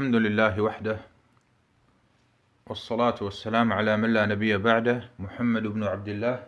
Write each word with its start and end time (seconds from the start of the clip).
الحمد 0.00 0.16
لله 0.16 0.60
وحده 0.60 0.98
والصلاة 2.66 3.14
والسلام 3.20 3.72
على 3.72 3.96
من 3.96 4.12
لا 4.12 4.26
نبي 4.26 4.56
بعده 4.56 5.10
محمد 5.18 5.62
بن 5.62 5.84
عبد 5.84 6.08
الله 6.08 6.46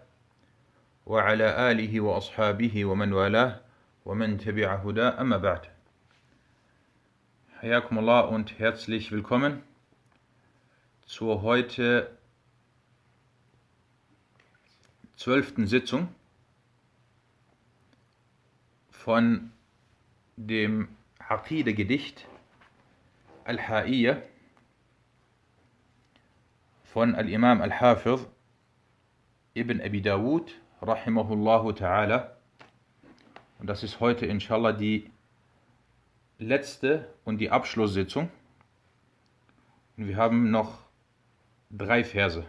وعلى 1.07 1.71
آله 1.71 2.01
وأصحابه 2.01 2.85
ومن 2.85 3.13
والاه 3.13 3.61
ومن 4.05 4.39
تبع 4.39 4.75
هدى 4.75 5.03
أما 5.03 5.37
بعد. 5.37 5.61
حياكم 7.61 7.99
الله 7.99 8.29
und 8.31 8.59
herzlich 8.59 9.13
willkommen 9.13 9.63
zur 11.05 11.43
heute 11.43 12.17
zwölften 15.17 15.67
Sitzung 15.67 16.09
von 18.91 19.53
dem 20.39 20.89
Aqide-Gedicht 21.19 22.32
Al-Ha'iyya 23.45 24.23
von 26.85 27.15
Al-Imam 27.15 27.61
Al-Hafiz 27.61 28.27
Ibn 29.55 29.81
Abi 29.81 30.01
Dawud 30.01 30.53
rahimahullahu 30.81 31.73
ta'ala. 31.73 32.31
Und 33.59 33.67
das 33.67 33.83
ist 33.83 34.01
heute 34.01 34.27
inshallah 34.27 34.73
die 34.73 35.11
letzte 36.39 37.09
und 37.25 37.39
die 37.39 37.51
Abschlusssitzung. 37.51 38.31
Und 39.97 40.09
wir 40.09 40.17
haben 40.17 40.51
noch 40.51 40.79
drei 41.71 42.05
Verse. 42.05 42.45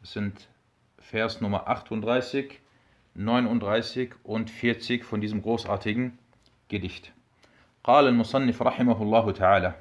Das 0.00 0.12
sind 0.12 0.48
Vers 0.98 1.40
Nummer 1.40 1.68
38, 1.68 2.60
39 3.14 4.14
und 4.24 4.50
40 4.50 5.04
von 5.04 5.20
diesem 5.20 5.42
großartigen 5.42 6.18
Gedicht. 6.68 7.12
قال 7.85 8.07
المصنف 8.07 8.61
رحمه 8.61 9.01
الله 9.01 9.31
تعالى 9.31 9.73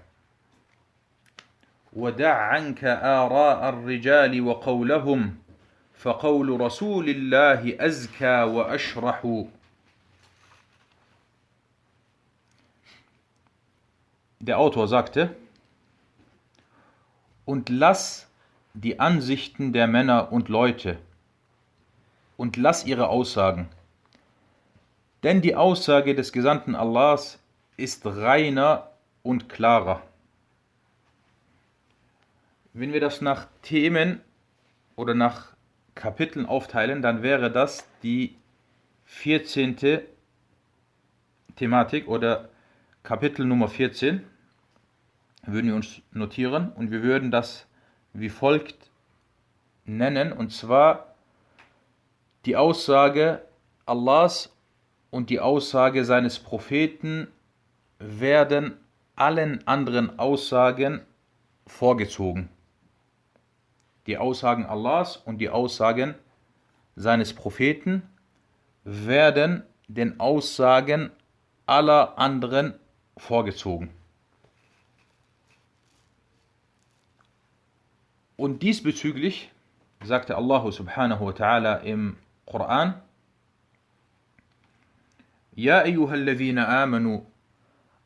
ودع 1.93 2.35
عنك 2.35 2.85
آراء 2.85 3.69
الرجال 3.69 4.41
وقولهم 4.41 5.37
فقول 5.95 6.61
رسول 6.61 7.09
الله 7.09 7.77
أزكى 7.87 8.43
وأشرح 8.43 9.45
Der 14.43 14.59
Autor 14.59 14.89
sagte, 14.89 15.37
und 17.45 17.69
lass 17.69 18.27
die 18.75 19.01
Ansichten 19.01 19.73
der 19.73 19.87
Männer 19.87 20.33
und 20.33 20.49
Leute 20.49 20.99
und 22.37 22.57
lass 22.57 22.87
ihre 22.87 23.09
Aussagen. 23.09 23.69
Denn 25.25 25.43
die 25.43 25.57
Aussage 25.57 26.15
des 26.15 26.33
Gesandten 26.33 26.75
Allahs 26.75 27.39
ist 27.78 28.06
reiner 28.06 28.92
und 29.24 29.50
klarer. 29.50 30.02
Wenn 32.74 32.94
wir 32.94 33.00
das 33.00 33.22
nach 33.22 33.48
Themen 33.62 34.22
oder 34.96 35.14
nach 35.14 35.56
Kapiteln 35.96 36.46
aufteilen, 36.46 37.02
dann 37.02 37.22
wäre 37.24 37.52
das 37.52 37.88
die 38.04 38.36
14. 39.06 40.02
Thematik 41.56 42.08
oder 42.08 42.50
Kapitel 43.04 43.46
Nummer 43.46 43.68
14. 43.68 44.24
Würden 45.46 45.68
wir 45.68 45.76
uns 45.76 46.02
notieren 46.12 46.72
und 46.74 46.92
wir 46.92 47.02
würden 47.02 47.32
das 47.32 47.68
wie 48.14 48.30
folgt 48.30 48.90
nennen, 49.86 50.32
und 50.32 50.52
zwar 50.52 51.16
die 52.46 52.56
Aussage 52.56 53.42
Allahs 53.86 54.56
und 55.12 55.30
die 55.30 55.40
Aussage 55.40 56.06
seines 56.06 56.40
Propheten 56.40 57.28
werden 58.00 58.78
allen 59.16 59.66
anderen 59.68 60.20
Aussagen 60.20 61.02
vorgezogen. 61.68 62.50
Die 64.08 64.18
Aussagen 64.18 64.66
Allahs 64.66 65.18
und 65.18 65.40
die 65.40 65.50
Aussagen 65.50 66.16
seines 66.96 67.34
Propheten 67.34 68.04
werden 68.84 69.64
den 69.88 70.20
Aussagen 70.20 71.12
aller 71.66 72.18
anderen 72.20 72.76
vorgezogen. 73.18 73.90
Und 78.38 78.62
diesbezüglich 78.62 79.52
sagte 80.04 80.36
Allah 80.36 80.72
subhanahu 80.72 81.28
wa 81.28 81.32
ta'ala 81.32 81.82
im 81.82 82.18
Koran: 82.46 83.02
Ja, 85.56 85.80
ayyuhalladhina 85.80 86.84
amanu 86.84 87.26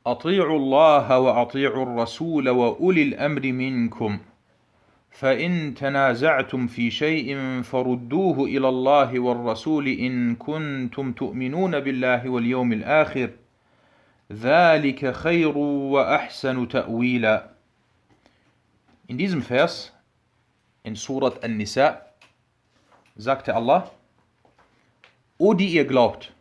آمنوا 0.10 0.18
أطيعوا 0.18 0.58
الله 0.58 1.20
وأطيعوا 1.20 1.84
الرسول 1.84 2.50
وأولي 2.50 3.04
الأمر 3.04 3.52
منكم. 3.52 4.20
فإن 5.12 5.74
تنازعتم 5.76 6.68
في 6.68 6.92
شيء 6.92 7.62
فردوه 7.62 8.46
إلى 8.46 8.70
الله 8.70 9.20
والرسول 9.20 9.88
إن 9.88 10.36
كنتم 10.36 11.12
تؤمنون 11.12 11.80
بالله 11.80 12.30
واليوم 12.30 12.74
الآخر. 12.74 13.30
ذلك 14.32 15.14
خير 15.14 15.58
وأحسن 15.58 16.68
تأويلا. 16.68 17.50
In 19.08 19.18
diesem 19.18 19.42
Vers, 19.42 19.92
in 20.84 20.96
Surat 20.96 21.44
An-Nisa, 21.44 22.02
sagte 23.18 23.56
Allah, 23.56 23.92
O 25.38 25.54
die 25.54 25.70
ihr 25.70 25.86
glaubt, 25.86 26.32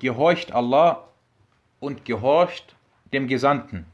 gehorcht 0.00 0.52
Allah 0.52 1.05
und 1.80 2.04
gehorcht 2.04 2.76
dem 3.12 3.28
Gesandten 3.28 3.86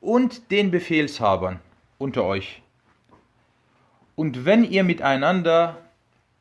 und 0.00 0.50
den 0.50 0.70
Befehlshabern 0.70 1.60
unter 1.98 2.24
euch. 2.24 2.62
Und 4.14 4.44
wenn 4.44 4.64
ihr 4.64 4.84
miteinander 4.84 5.78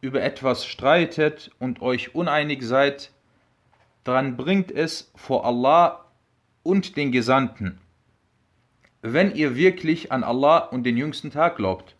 über 0.02 0.22
etwas 0.22 0.66
streitet 0.66 1.52
und 1.60 1.82
euch 1.82 2.16
uneinig 2.16 2.64
seid, 2.64 3.12
dann 4.04 4.36
bringt 4.36 4.72
es 4.72 5.12
vor 5.16 5.46
Allah 5.46 6.06
und 6.64 6.98
den 6.98 7.12
Gesandten, 7.12 7.80
wenn 9.02 9.34
ihr 9.36 9.56
wirklich 9.56 10.12
an 10.12 10.24
Allah 10.24 10.58
und 10.58 10.84
den 10.84 10.98
jüngsten 10.98 11.32
Tag 11.32 11.56
glaubt. 11.56 11.96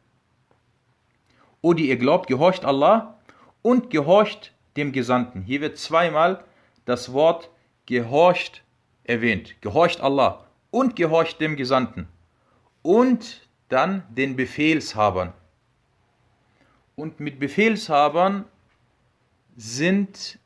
O 1.62 1.74
die 1.74 1.90
ihr 1.90 1.98
glaubt, 1.98 2.28
gehorcht 2.28 2.66
Allah 2.66 3.20
und 3.62 3.92
gehorcht 3.92 4.54
dem 4.78 4.92
Gesandten. 4.92 5.44
Hier 5.44 5.62
wird 5.62 5.78
zweimal 5.78 6.44
das 6.86 7.14
Wort 7.14 7.50
gehorcht 7.92 8.64
erwähnt. 9.04 9.56
Gehorcht 9.60 10.00
Allah 10.00 10.46
und 10.72 10.96
gehorcht 10.96 11.42
dem 11.42 11.58
Gesandten. 11.58 12.08
Und 12.82 13.50
dann 13.68 14.04
den 14.10 14.38
Befehlshabern. 14.38 15.34
Und 16.96 17.20
mit 17.20 17.38
Befehlshabern 17.38 18.46
sind 19.58 20.40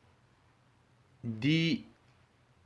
die 1.22 1.84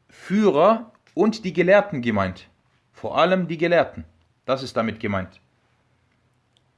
Führer 0.08 0.90
und 1.12 1.44
die 1.44 1.52
Gelehrten 1.52 2.00
gemeint. 2.00 2.48
Vor 2.94 3.18
allem 3.18 3.48
die 3.48 3.58
Gelehrten. 3.58 4.06
Das 4.46 4.62
ist 4.62 4.78
damit 4.78 4.98
gemeint. 4.98 5.42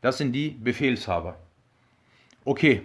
Das 0.00 0.18
sind 0.18 0.32
die 0.32 0.50
Befehlshaber. 0.50 1.38
Okay, 2.44 2.84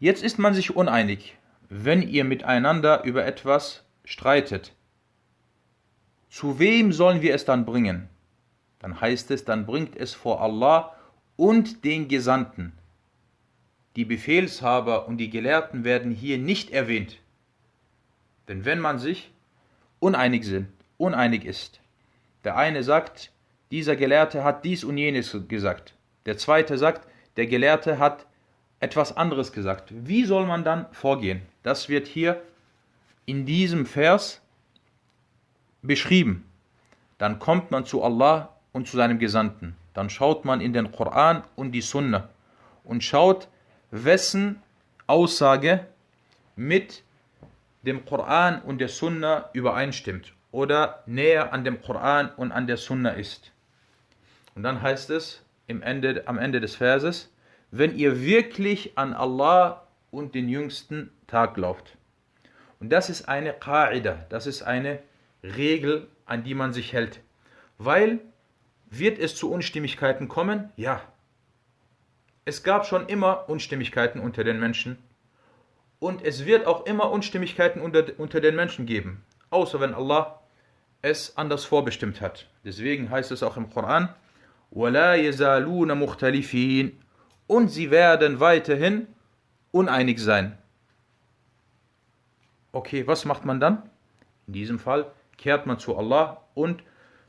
jetzt 0.00 0.22
ist 0.22 0.38
man 0.38 0.54
sich 0.54 0.74
uneinig, 0.74 1.36
wenn 1.74 2.02
ihr 2.02 2.24
miteinander 2.24 3.02
über 3.04 3.24
etwas 3.24 3.82
streitet. 4.04 4.74
Zu 6.28 6.58
wem 6.58 6.92
sollen 6.92 7.22
wir 7.22 7.34
es 7.34 7.46
dann 7.46 7.64
bringen? 7.64 8.10
Dann 8.78 9.00
heißt 9.00 9.30
es, 9.30 9.46
dann 9.46 9.64
bringt 9.64 9.96
es 9.96 10.12
vor 10.12 10.42
Allah 10.42 10.94
und 11.36 11.82
den 11.86 12.08
Gesandten. 12.08 12.74
Die 13.96 14.04
Befehlshaber 14.04 15.08
und 15.08 15.16
die 15.16 15.30
Gelehrten 15.30 15.82
werden 15.82 16.10
hier 16.10 16.36
nicht 16.36 16.70
erwähnt. 16.70 17.18
Denn 18.48 18.66
wenn 18.66 18.78
man 18.78 18.98
sich 18.98 19.32
uneinig 19.98 20.44
sind, 20.44 20.68
uneinig 20.98 21.46
ist, 21.46 21.80
der 22.44 22.56
eine 22.56 22.82
sagt, 22.82 23.32
dieser 23.70 23.96
Gelehrte 23.96 24.44
hat 24.44 24.66
dies 24.66 24.84
und 24.84 24.98
jenes 24.98 25.34
gesagt, 25.48 25.94
der 26.26 26.36
zweite 26.36 26.76
sagt, 26.76 27.08
der 27.38 27.46
Gelehrte 27.46 27.98
hat 27.98 28.26
etwas 28.78 29.16
anderes 29.16 29.52
gesagt. 29.52 29.90
Wie 29.90 30.26
soll 30.26 30.44
man 30.44 30.64
dann 30.64 30.84
vorgehen? 30.92 31.40
Das 31.62 31.88
wird 31.88 32.06
hier 32.06 32.42
in 33.24 33.46
diesem 33.46 33.86
Vers 33.86 34.40
beschrieben. 35.82 36.44
Dann 37.18 37.38
kommt 37.38 37.70
man 37.70 37.84
zu 37.84 38.02
Allah 38.02 38.56
und 38.72 38.88
zu 38.88 38.96
seinem 38.96 39.18
Gesandten. 39.18 39.76
Dann 39.94 40.10
schaut 40.10 40.44
man 40.44 40.60
in 40.60 40.72
den 40.72 40.90
Koran 40.90 41.42
und 41.54 41.72
die 41.72 41.82
Sunna 41.82 42.28
und 42.84 43.04
schaut, 43.04 43.48
wessen 43.90 44.60
Aussage 45.06 45.86
mit 46.56 47.04
dem 47.82 48.04
Koran 48.04 48.62
und 48.62 48.78
der 48.78 48.88
Sunna 48.88 49.50
übereinstimmt 49.52 50.32
oder 50.50 51.02
näher 51.06 51.52
an 51.52 51.64
dem 51.64 51.82
Koran 51.82 52.30
und 52.36 52.52
an 52.52 52.66
der 52.66 52.76
Sunna 52.76 53.10
ist. 53.10 53.52
Und 54.54 54.62
dann 54.62 54.82
heißt 54.82 55.10
es 55.10 55.42
im 55.66 55.82
Ende, 55.82 56.24
am 56.26 56.38
Ende 56.38 56.60
des 56.60 56.76
Verses, 56.76 57.30
wenn 57.70 57.96
ihr 57.96 58.22
wirklich 58.22 58.96
an 58.96 59.14
Allah 59.14 59.86
und 60.11 60.35
den 60.35 60.49
jüngsten 60.49 61.11
Tag 61.27 61.55
glaubt. 61.55 61.97
Und 62.79 62.89
das 62.91 63.09
ist 63.09 63.27
eine 63.27 63.53
Qa'ida, 63.53 64.27
das 64.29 64.47
ist 64.47 64.61
eine 64.61 64.99
Regel 65.43 66.07
an 66.25 66.43
die 66.43 66.53
man 66.53 66.73
sich 66.73 66.93
hält. 66.93 67.21
Weil 67.77 68.19
wird 68.89 69.17
es 69.19 69.35
zu 69.35 69.51
Unstimmigkeiten 69.51 70.27
kommen? 70.27 70.69
Ja. 70.75 71.01
Es 72.45 72.63
gab 72.63 72.85
schon 72.85 73.07
immer 73.07 73.49
Unstimmigkeiten 73.49 74.19
unter 74.19 74.43
den 74.43 74.59
Menschen 74.59 74.97
und 75.99 76.23
es 76.23 76.45
wird 76.45 76.65
auch 76.67 76.85
immer 76.85 77.11
Unstimmigkeiten 77.11 77.81
unter, 77.81 78.05
unter 78.17 78.39
den 78.39 78.55
Menschen 78.55 78.85
geben, 78.85 79.23
außer 79.49 79.79
wenn 79.79 79.93
Allah 79.93 80.41
es 81.01 81.37
anders 81.37 81.65
vorbestimmt 81.65 82.21
hat. 82.21 82.47
Deswegen 82.63 83.09
heißt 83.09 83.31
es 83.31 83.43
auch 83.43 83.57
im 83.57 83.69
Koran, 83.69 84.09
وَلَا 84.73 85.15
يَزَالُونَ 85.15 85.93
مُخْتَلِفِينَ 85.93 86.91
Und 87.47 87.69
sie 87.69 87.91
werden 87.91 88.39
weiterhin 88.39 89.07
uneinig 89.72 90.20
sein. 90.20 90.56
Okay, 92.70 93.06
was 93.06 93.24
macht 93.24 93.44
man 93.44 93.58
dann? 93.58 93.82
In 94.46 94.52
diesem 94.52 94.78
Fall 94.78 95.10
kehrt 95.36 95.66
man 95.66 95.78
zu 95.78 95.96
Allah 95.96 96.42
und 96.54 96.82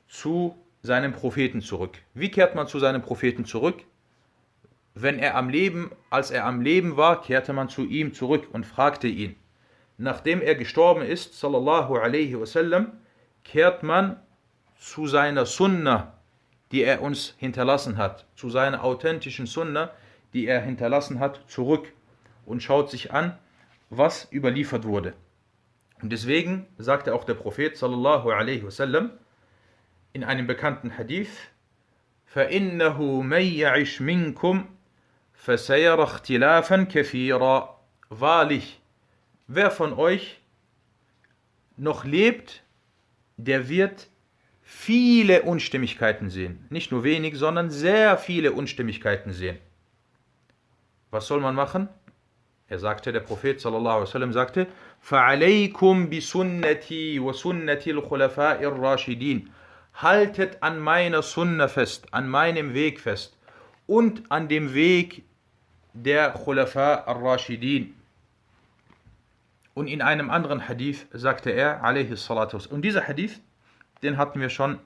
zu 0.08 0.56
seinem 0.84 1.14
Propheten 1.14 1.62
zurück. 1.62 1.98
Wie 2.14 2.30
kehrt 2.30 2.56
man 2.56 2.68
zu 2.68 2.80
seinem 2.80 3.02
Propheten 3.02 3.46
zurück? 3.46 3.84
Wenn 4.96 5.18
er 5.18 5.36
am 5.36 5.50
Leben, 5.50 5.92
als 6.10 6.30
er 6.30 6.46
am 6.46 6.62
Leben 6.62 6.98
war, 6.98 7.22
kehrte 7.22 7.52
man 7.54 7.70
zu 7.70 7.84
ihm 7.84 8.14
zurück 8.14 8.48
und 8.52 8.66
fragte 8.66 9.08
ihn. 9.08 9.36
Nachdem 9.98 10.42
er 10.42 10.56
gestorben 10.56 11.02
ist, 11.02 11.40
sallallahu 11.40 11.96
alaihi 11.96 12.40
wasallam, 12.40 12.92
kehrt 13.44 13.84
man 13.84 14.18
zu 14.78 15.08
seiner 15.08 15.46
Sunna, 15.46 16.14
die 16.72 16.84
er 16.84 17.02
uns 17.02 17.36
hinterlassen 17.38 17.98
hat, 17.98 18.26
zu 18.36 18.50
seiner 18.50 18.84
authentischen 18.84 19.46
Sunna, 19.46 19.92
die 20.34 20.48
er 20.48 20.62
hinterlassen 20.62 21.20
hat, 21.20 21.42
zurück 21.48 21.92
und 22.47 22.63
schaut 22.63 22.91
sich 22.91 23.13
an, 23.13 23.37
was 23.91 24.29
überliefert 24.33 24.85
wurde. 24.85 25.15
Und 26.03 26.11
deswegen 26.13 26.67
sagte 26.79 27.15
auch 27.15 27.25
der 27.25 27.35
Prophet 27.35 27.77
sallallahu 27.77 28.31
alaihi 28.31 28.65
wasallam 28.65 29.11
in 30.13 30.25
einem 30.25 30.47
bekannten 30.47 30.97
Hadith: 30.97 31.31
فَإِنَّهُ 32.35 33.23
مَن 33.23 33.43
يَعِشْ 33.43 34.01
مِنكُمْ 34.01 34.65
فَسَيَرَ 35.35 36.03
اخْتِلَافًا 36.03 36.85
كَثِيرًا 36.85 37.79
Wahrlich, 38.11 38.81
wer 39.47 39.71
von 39.71 39.93
euch 39.93 40.41
noch 41.77 42.05
lebt, 42.05 42.63
der 43.37 43.69
wird 43.69 44.09
viele 44.63 45.43
Unstimmigkeiten 45.43 46.29
sehen. 46.29 46.67
Nicht 46.71 46.91
nur 46.91 47.05
wenig, 47.05 47.37
sondern 47.37 47.71
sehr 47.71 48.19
viele 48.19 48.53
Unstimmigkeiten 48.53 49.33
sehen. 49.33 49.59
Was 51.11 51.27
soll 51.27 51.41
man 51.41 51.55
machen? 51.55 51.89
Er 52.73 52.79
sagte, 52.79 53.13
der 53.13 53.21
Prophet 53.21 53.61
sallallahu 53.61 53.97
alaihi 53.97 54.09
wasallam 54.09 54.33
sagte, 54.33 54.67
فَعَلَيْكُمْ 55.03 56.11
بِسُنَّتِي 56.11 57.21
وَسُنَّتِ 57.21 57.87
الْخُلَفَاءِ 57.87 58.61
الرَّاشِدِينَ 58.63 59.49
Haltet 59.95 60.63
an 60.63 60.79
meiner 60.79 61.23
Sunna 61.23 61.67
fest, 61.67 62.07
an 62.13 62.29
meinem 62.29 62.75
Weg 62.75 63.01
fest 63.01 63.37
und 63.87 64.31
an 64.31 64.49
dem 64.49 64.75
Weg 64.75 65.25
der 65.93 66.31
Khulafa 66.31 67.05
al-Rashidin. 67.07 67.95
Und 69.75 69.89
in 69.89 70.03
einem 70.03 70.31
anderen 70.31 70.69
Hadith 70.69 71.07
sagte 71.13 71.51
er, 71.51 71.83
alaihi 71.83 72.17
salatu 72.17 72.59
Und 72.71 72.83
dieser 72.83 73.07
Hadith, 73.09 73.41
den 74.03 74.17
hatten 74.17 74.41
wir 74.41 74.51
schon 74.51 74.79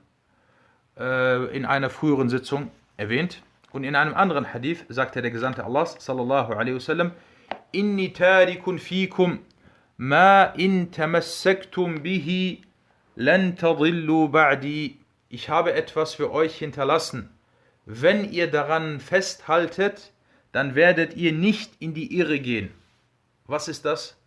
äh, 0.98 1.56
in 1.56 1.64
einer 1.64 1.90
früheren 1.90 2.28
Sitzung 2.28 2.70
erwähnt. 2.96 3.42
Und 3.72 3.84
in 3.84 3.96
einem 3.96 4.14
anderen 4.14 4.52
Hadith 4.52 4.84
sagte 4.88 5.22
der 5.22 5.30
Gesandte 5.30 5.64
Allah, 5.64 5.86
sallallahu 5.86 6.52
alaihi 6.52 6.76
wasallam, 6.76 7.12
Inni 7.71 8.13
tarikun 8.13 8.79
fikum 8.79 9.39
ma 9.97 10.53
in 10.55 10.91
tamassaktum 10.91 11.99
bihi 12.03 12.61
lan 13.15 13.55
tadillu 13.55 14.29
ba'di. 14.31 14.97
Ich 15.29 15.49
habe 15.49 15.73
etwas 15.73 16.15
für 16.15 16.31
euch 16.31 16.57
hinterlassen. 16.57 17.29
Wenn 17.85 18.31
ihr 18.31 18.49
daran 18.49 18.99
festhaltet, 18.99 20.11
dann 20.51 20.75
werdet 20.75 21.15
ihr 21.15 21.33
nicht 21.33 21.73
in 21.79 21.93
die 21.93 22.17
Irre 22.17 22.39
gehen. 22.39 22.71
Was 23.45 23.67
ist 23.67 23.85
das? 23.85 24.17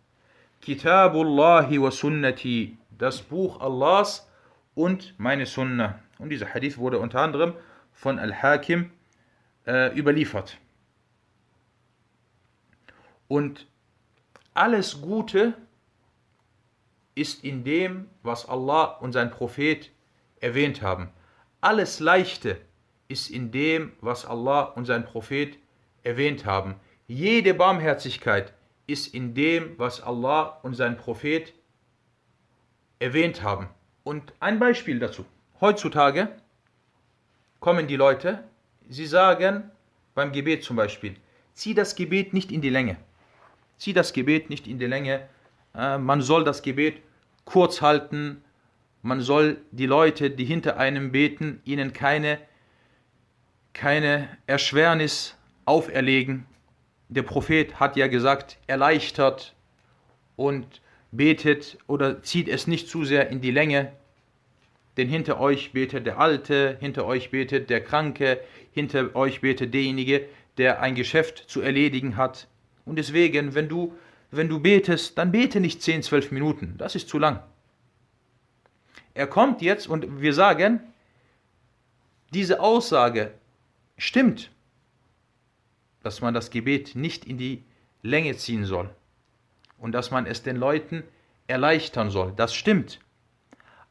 Kitabullahi 0.61 1.81
wa 1.81 1.91
sunnati, 1.91 2.77
das 2.97 3.21
Buch 3.21 3.59
Allahs 3.59 4.27
und 4.75 5.15
meine 5.17 5.45
Sunna. 5.45 5.99
Und 6.19 6.29
dieser 6.29 6.53
Hadith 6.53 6.77
wurde 6.77 6.99
unter 6.99 7.19
anderem 7.19 7.53
von 7.93 8.19
Al-Hakim 8.19 8.91
äh, 9.65 9.95
überliefert. 9.97 10.57
Und 13.31 13.65
alles 14.53 14.99
Gute 14.99 15.53
ist 17.15 17.45
in 17.45 17.63
dem, 17.63 18.09
was 18.23 18.49
Allah 18.49 18.83
und 18.83 19.13
sein 19.13 19.31
Prophet 19.31 19.89
erwähnt 20.41 20.81
haben. 20.81 21.07
Alles 21.61 22.01
Leichte 22.01 22.59
ist 23.07 23.29
in 23.29 23.49
dem, 23.51 23.93
was 24.01 24.25
Allah 24.25 24.63
und 24.63 24.83
sein 24.83 25.05
Prophet 25.05 25.57
erwähnt 26.03 26.45
haben. 26.45 26.75
Jede 27.07 27.53
Barmherzigkeit 27.53 28.51
ist 28.85 29.13
in 29.13 29.33
dem, 29.33 29.79
was 29.79 30.01
Allah 30.01 30.59
und 30.63 30.73
sein 30.73 30.97
Prophet 30.97 31.53
erwähnt 32.99 33.43
haben. 33.43 33.69
Und 34.03 34.33
ein 34.41 34.59
Beispiel 34.59 34.99
dazu. 34.99 35.23
Heutzutage 35.61 36.35
kommen 37.61 37.87
die 37.87 37.95
Leute, 37.95 38.43
sie 38.89 39.07
sagen 39.07 39.71
beim 40.15 40.33
Gebet 40.33 40.65
zum 40.65 40.75
Beispiel, 40.75 41.15
zieh 41.53 41.73
das 41.73 41.95
Gebet 41.95 42.33
nicht 42.33 42.51
in 42.51 42.59
die 42.59 42.69
Länge. 42.69 42.97
Zieh 43.81 43.93
das 43.93 44.13
Gebet 44.13 44.51
nicht 44.51 44.67
in 44.67 44.77
die 44.77 44.85
Länge. 44.85 45.27
Äh, 45.73 45.97
man 45.97 46.21
soll 46.21 46.43
das 46.43 46.61
Gebet 46.61 47.01
kurz 47.45 47.81
halten. 47.81 48.43
Man 49.01 49.21
soll 49.21 49.57
die 49.71 49.87
Leute, 49.87 50.29
die 50.29 50.45
hinter 50.45 50.77
einem 50.77 51.11
beten, 51.11 51.61
ihnen 51.65 51.91
keine, 51.91 52.37
keine 53.73 54.29
Erschwernis 54.45 55.35
auferlegen. 55.65 56.45
Der 57.09 57.23
Prophet 57.23 57.79
hat 57.79 57.97
ja 57.97 58.05
gesagt, 58.05 58.59
erleichtert 58.67 59.55
und 60.35 60.79
betet 61.11 61.79
oder 61.87 62.21
zieht 62.21 62.49
es 62.49 62.67
nicht 62.67 62.87
zu 62.87 63.03
sehr 63.03 63.31
in 63.31 63.41
die 63.41 63.49
Länge. 63.49 63.93
Denn 64.97 65.07
hinter 65.07 65.39
euch 65.39 65.73
betet 65.73 66.05
der 66.05 66.19
Alte, 66.19 66.77
hinter 66.79 67.07
euch 67.07 67.31
betet 67.31 67.71
der 67.71 67.83
Kranke, 67.83 68.41
hinter 68.73 69.15
euch 69.15 69.41
betet 69.41 69.73
derjenige, 69.73 70.27
der 70.59 70.81
ein 70.83 70.93
Geschäft 70.93 71.49
zu 71.49 71.61
erledigen 71.61 72.15
hat. 72.15 72.47
Und 72.91 72.97
deswegen, 72.97 73.55
wenn 73.55 73.69
du, 73.69 73.97
wenn 74.31 74.49
du 74.49 74.59
betest, 74.59 75.17
dann 75.17 75.31
bete 75.31 75.61
nicht 75.61 75.81
10, 75.81 76.03
12 76.03 76.31
Minuten. 76.33 76.75
Das 76.77 76.93
ist 76.93 77.07
zu 77.07 77.19
lang. 77.19 77.41
Er 79.13 79.27
kommt 79.27 79.61
jetzt 79.61 79.87
und 79.87 80.19
wir 80.19 80.33
sagen, 80.33 80.81
diese 82.33 82.59
Aussage 82.59 83.31
stimmt, 83.97 84.51
dass 86.03 86.19
man 86.19 86.33
das 86.33 86.49
Gebet 86.49 86.93
nicht 86.93 87.23
in 87.23 87.37
die 87.37 87.63
Länge 88.01 88.35
ziehen 88.35 88.65
soll 88.65 88.89
und 89.77 89.93
dass 89.93 90.11
man 90.11 90.25
es 90.25 90.43
den 90.43 90.57
Leuten 90.57 91.03
erleichtern 91.47 92.09
soll. 92.09 92.33
Das 92.35 92.53
stimmt. 92.53 92.99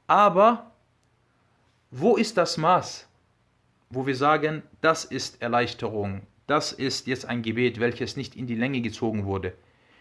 Aber 0.09 0.73
wo 1.91 2.19
ist 2.19 2.37
das 2.37 2.59
Maß, 2.59 3.09
wo 3.89 4.07
wir 4.07 4.15
sagen, 4.15 4.63
das 4.83 5.07
ist 5.07 5.41
Erleichterung, 5.41 6.21
das 6.51 6.73
ist 6.73 7.07
jetzt 7.07 7.27
ein 7.27 7.43
Gebet, 7.43 7.79
welches 7.79 8.17
nicht 8.17 8.35
in 8.35 8.49
die 8.49 8.57
Länge 8.57 8.81
gezogen 8.81 9.25
wurde. 9.25 9.55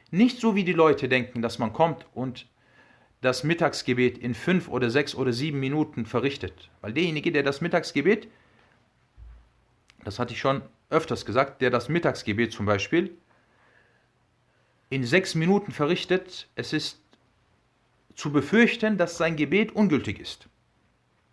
Nicht 0.09 0.39
so 0.39 0.55
wie 0.55 0.63
die 0.63 0.73
Leute 0.73 1.07
denken, 1.07 1.43
dass 1.43 1.59
man 1.59 1.73
kommt 1.73 2.07
und 2.15 2.47
das 3.21 3.43
Mittagsgebet 3.43 4.17
in 4.17 4.33
fünf 4.33 4.67
oder 4.67 4.89
sechs 4.89 5.13
oder 5.13 5.31
sieben 5.31 5.59
Minuten 5.59 6.07
verrichtet. 6.07 6.71
Weil 6.81 6.93
derjenige, 6.93 7.31
der 7.31 7.43
das 7.43 7.61
Mittagsgebet, 7.61 8.27
das 10.03 10.17
hatte 10.17 10.33
ich 10.33 10.39
schon 10.39 10.63
öfters 10.89 11.23
gesagt, 11.23 11.61
der 11.61 11.69
das 11.69 11.87
Mittagsgebet 11.87 12.51
zum 12.51 12.65
Beispiel 12.65 13.15
in 14.89 15.03
sechs 15.03 15.35
Minuten 15.35 15.71
verrichtet, 15.71 16.49
es 16.55 16.73
ist 16.73 16.99
zu 18.15 18.31
befürchten, 18.31 18.97
dass 18.97 19.17
sein 19.17 19.35
Gebet 19.35 19.73
ungültig 19.73 20.19
ist. 20.19 20.49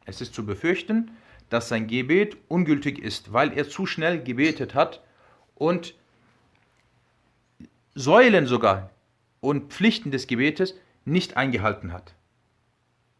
Es 0.04 0.20
ist 0.20 0.34
zu 0.34 0.44
befürchten, 0.44 1.12
dass 1.48 1.70
sein 1.70 1.86
Gebet 1.86 2.36
ungültig 2.48 2.98
ist, 2.98 3.32
weil 3.32 3.56
er 3.56 3.66
zu 3.66 3.86
schnell 3.86 4.22
gebetet 4.22 4.74
hat 4.74 5.05
und 5.56 5.94
Säulen 7.94 8.46
sogar 8.46 8.90
und 9.40 9.72
Pflichten 9.72 10.10
des 10.10 10.26
Gebetes 10.26 10.74
nicht 11.04 11.36
eingehalten 11.36 11.92
hat. 11.92 12.14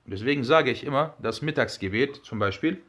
Deswegen 0.05 0.45
sage 0.45 0.71
ich 0.71 0.85
immer, 0.85 1.15
das 1.19 1.43
Mittagsgebet 1.43 2.17
zum 2.25 2.39
Beispiel, 2.39 2.81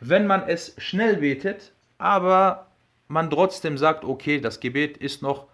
wenn 0.00 0.26
man 0.26 0.42
es 0.42 0.74
schnell 0.78 1.16
betet, 1.18 1.72
aber 1.96 2.66
man 3.08 3.30
trotzdem 3.30 3.78
sagt, 3.78 4.04
okay, 4.04 4.40
das 4.40 4.60
Gebet 4.60 4.98
ist 4.98 5.22
noch, 5.22 5.46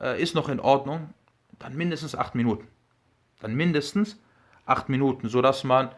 äh, 0.00 0.22
ist 0.22 0.34
noch 0.34 0.48
in 0.48 0.60
Ordnung, 0.60 1.12
dann 1.58 1.76
mindestens 1.76 2.14
acht 2.14 2.34
Minuten. 2.34 2.68
Dann 3.40 3.54
mindestens 3.54 4.20
acht 4.66 4.88
Minuten, 4.88 5.28
sodass 5.28 5.64
man 5.64 5.90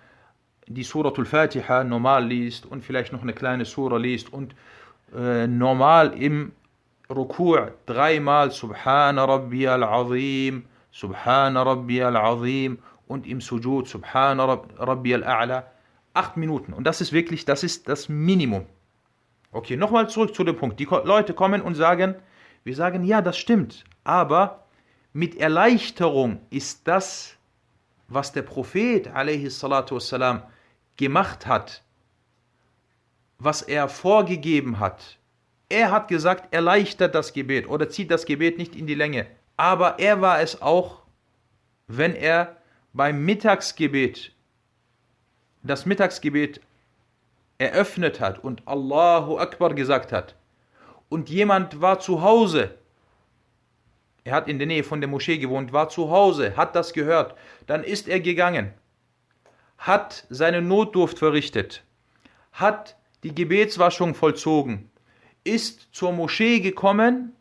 die 0.66 0.85
Suratul 0.85 1.26
Fatiha 1.26 1.85
normal 1.85 2.25
liest 2.25 2.64
und 2.64 2.85
vielleicht 2.85 3.12
noch 3.12 3.23
eine 3.23 3.35
kleine 3.35 3.64
Sura 3.64 3.97
liest 3.97 4.33
und 4.33 4.54
äh, 5.16 5.48
normal 5.48 6.14
im 6.22 6.52
Ruku' 7.10 7.72
dreimal 7.86 8.52
Subhana 8.52 9.26
Rabbi 9.26 9.68
al-Azim, 9.68 10.66
Subhana 10.92 11.64
Rabbi 11.64 12.02
al-Azim 12.04 12.80
und 13.08 13.26
im 13.26 13.40
Sujud, 13.42 13.88
Subhana 13.88 14.46
Rabbi 14.78 15.16
al-A'la, 15.16 15.64
acht 16.14 16.38
Minuten. 16.38 16.74
Und 16.74 16.86
das 16.86 17.02
ist 17.02 17.14
wirklich, 17.14 17.46
das 17.46 17.64
ist 17.64 17.88
das 17.88 18.10
Minimum. 18.10 18.66
Okay, 19.52 19.78
nochmal 19.78 20.10
zurück 20.10 20.36
zu 20.36 20.44
dem 20.44 20.58
Punkt. 20.58 20.80
Die 20.80 20.86
Leute 20.86 21.34
kommen 21.34 21.62
und 21.62 21.76
sagen, 21.76 22.16
wir 22.64 22.76
sagen, 22.76 23.06
ja, 23.06 23.22
das 23.22 23.38
stimmt, 23.38 23.86
aber 24.04 24.66
mit 25.14 25.36
Erleichterung 25.38 26.42
ist 26.50 26.88
das, 26.88 27.38
was 28.10 28.34
der 28.34 28.42
Prophet 28.42 29.10
والسلام, 29.14 30.44
gemacht 30.98 31.48
hat, 31.48 31.84
was 33.45 33.63
er 33.63 33.89
vorgegeben 33.89 34.79
hat. 34.79 35.19
Er 35.69 35.91
hat 35.91 36.09
gesagt, 36.09 36.55
erleichtert 36.55 37.15
das 37.15 37.33
Gebet 37.33 37.69
oder 37.69 37.89
zieht 37.89 38.11
das 38.11 38.25
Gebet 38.25 38.59
nicht 38.59 38.77
in 38.77 38.87
die 38.87 38.95
Länge. 38.95 39.27
Aber 39.57 39.99
er 39.99 40.21
war 40.21 40.41
es 40.41 40.63
auch, 40.63 41.03
wenn 41.89 42.15
er 42.15 42.57
beim 42.93 43.25
Mittagsgebet 43.25 44.33
das 45.63 45.87
Mittagsgebet 45.87 46.61
eröffnet 47.59 48.21
hat 48.21 48.43
und 48.43 48.63
Allahu 48.67 49.39
Akbar 49.39 49.75
gesagt 49.75 50.13
hat 50.13 50.35
und 51.09 51.29
jemand 51.29 51.81
war 51.81 52.01
zu 52.01 52.23
Hause, 52.23 52.75
er 54.25 54.35
hat 54.35 54.49
in 54.49 54.59
der 54.59 54.67
Nähe 54.67 54.85
von 54.85 55.01
der 55.01 55.09
Moschee 55.09 55.39
gewohnt, 55.39 55.73
war 55.73 55.89
zu 55.89 56.11
Hause, 56.11 56.57
hat 56.57 56.77
das 56.77 56.93
gehört, 56.93 57.37
dann 57.67 57.83
ist 57.83 58.09
er 58.09 58.21
gegangen, 58.21 58.73
hat 59.79 60.27
seine 60.31 60.63
Notdurft 60.63 61.19
verrichtet, 61.19 61.83
hat 62.53 62.97
die 63.23 63.35
Gebetswaschung 63.35 64.14
vollzogen, 64.14 64.91
ist 65.45 65.88
zur 65.93 66.12
Moschee 66.12 66.61
gekommen 66.61 67.33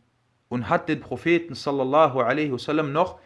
und 0.50 0.70
hat 0.70 0.90
den 0.90 1.00
Propheten 1.00 1.56
sallallahu 1.56 2.20
alaihi 2.20 2.52
wasallam 2.52 2.92
noch 2.92 3.20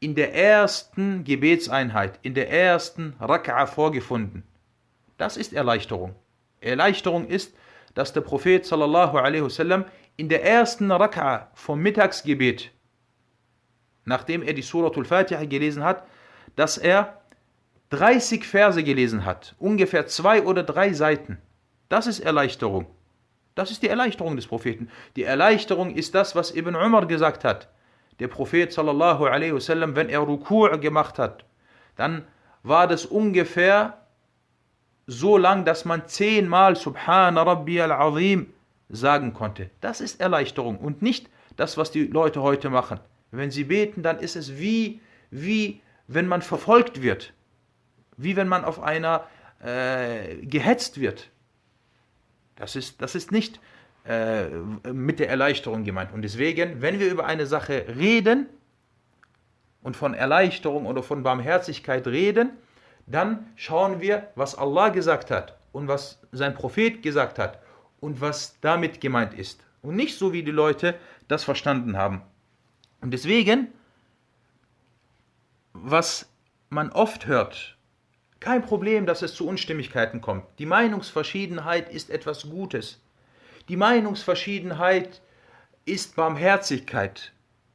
in 0.00 0.14
der 0.14 0.34
ersten 0.34 1.24
Gebetseinheit, 1.24 2.18
in 2.22 2.34
der 2.34 2.50
ersten 2.50 3.14
Rak'a 3.20 3.66
vorgefunden. 3.66 4.44
Das 5.16 5.36
ist 5.36 5.52
Erleichterung. 5.52 6.14
Erleichterung 6.60 7.26
ist, 7.26 7.54
dass 7.94 8.12
der 8.12 8.20
Prophet 8.20 8.64
sallallahu 8.64 9.18
alaihi 9.18 9.42
wasallam 9.42 9.84
in 10.16 10.28
der 10.28 10.44
ersten 10.44 10.92
Rak'a 10.92 11.48
vom 11.54 11.80
Mittagsgebet, 11.80 12.70
nachdem 14.04 14.42
er 14.42 14.54
die 14.54 14.62
Suratul 14.62 15.04
Fatiha 15.04 15.44
gelesen 15.44 15.82
hat, 15.84 16.06
dass 16.54 16.78
er 16.78 17.20
30 17.90 18.44
Verse 18.44 18.82
gelesen 18.84 19.24
hat, 19.24 19.54
ungefähr 19.58 20.06
zwei 20.06 20.42
oder 20.42 20.62
drei 20.62 20.92
Seiten. 20.92 21.38
Das 21.88 22.06
ist 22.06 22.20
Erleichterung. 22.20 22.86
Das 23.54 23.70
ist 23.70 23.82
die 23.82 23.88
Erleichterung 23.88 24.36
des 24.36 24.46
Propheten. 24.46 24.88
Die 25.16 25.24
Erleichterung 25.24 25.94
ist 25.94 26.14
das, 26.14 26.36
was 26.36 26.54
Ibn 26.54 26.76
Umar 26.76 27.06
gesagt 27.06 27.44
hat. 27.44 27.68
Der 28.20 28.28
Prophet 28.28 28.72
sallallahu 28.72 29.26
alaihi 29.26 29.54
wasallam, 29.54 29.96
wenn 29.96 30.08
er 30.08 30.20
Ruku' 30.20 30.78
gemacht 30.78 31.18
hat, 31.18 31.44
dann 31.96 32.24
war 32.62 32.86
das 32.86 33.06
ungefähr 33.06 33.98
so 35.06 35.38
lang, 35.38 35.64
dass 35.64 35.84
man 35.84 36.06
zehnmal 36.06 36.76
Subhana 36.76 37.42
Rabbi 37.42 37.80
al-Azim 37.80 38.52
sagen 38.88 39.32
konnte. 39.32 39.70
Das 39.80 40.00
ist 40.00 40.20
Erleichterung 40.20 40.78
und 40.78 41.02
nicht 41.02 41.28
das, 41.56 41.76
was 41.76 41.90
die 41.90 42.06
Leute 42.06 42.42
heute 42.42 42.70
machen. 42.70 43.00
Wenn 43.30 43.50
sie 43.50 43.64
beten, 43.64 44.02
dann 44.02 44.18
ist 44.18 44.36
es 44.36 44.58
wie, 44.58 45.00
wie 45.30 45.80
wenn 46.06 46.26
man 46.26 46.42
verfolgt 46.42 47.02
wird, 47.02 47.32
wie 48.16 48.36
wenn 48.36 48.48
man 48.48 48.64
auf 48.64 48.80
einer 48.80 49.24
äh, 49.62 50.36
gehetzt 50.46 51.00
wird. 51.00 51.30
Das 52.58 52.76
ist, 52.76 53.00
das 53.00 53.14
ist 53.14 53.32
nicht 53.32 53.60
äh, 54.04 54.48
mit 54.92 55.20
der 55.20 55.28
Erleichterung 55.28 55.84
gemeint. 55.84 56.12
Und 56.12 56.22
deswegen, 56.22 56.82
wenn 56.82 56.98
wir 56.98 57.10
über 57.10 57.24
eine 57.24 57.46
Sache 57.46 57.86
reden 57.96 58.46
und 59.82 59.96
von 59.96 60.12
Erleichterung 60.12 60.86
oder 60.86 61.02
von 61.02 61.22
Barmherzigkeit 61.22 62.06
reden, 62.06 62.50
dann 63.06 63.46
schauen 63.56 64.00
wir, 64.00 64.28
was 64.34 64.54
Allah 64.54 64.90
gesagt 64.90 65.30
hat 65.30 65.56
und 65.72 65.88
was 65.88 66.20
sein 66.32 66.54
Prophet 66.54 67.02
gesagt 67.02 67.38
hat 67.38 67.60
und 68.00 68.20
was 68.20 68.58
damit 68.60 69.00
gemeint 69.00 69.34
ist. 69.34 69.64
Und 69.80 69.96
nicht 69.96 70.18
so, 70.18 70.32
wie 70.32 70.42
die 70.42 70.50
Leute 70.50 70.96
das 71.28 71.44
verstanden 71.44 71.96
haben. 71.96 72.22
Und 73.00 73.12
deswegen, 73.12 73.68
was 75.72 76.28
man 76.68 76.90
oft 76.90 77.26
hört, 77.26 77.77
kein 78.40 78.62
Problem, 78.62 79.06
dass 79.06 79.22
es 79.22 79.34
zu 79.34 79.46
Unstimmigkeiten 79.46 80.20
kommt. 80.20 80.44
Die 80.58 80.66
Meinungsverschiedenheit 80.66 81.88
ist 81.92 82.10
etwas 82.10 82.48
Gutes. 82.48 83.00
Die 83.68 83.76
Meinungsverschiedenheit 83.76 85.20
ist 85.84 86.16
Barmherzigkeit. 86.16 87.32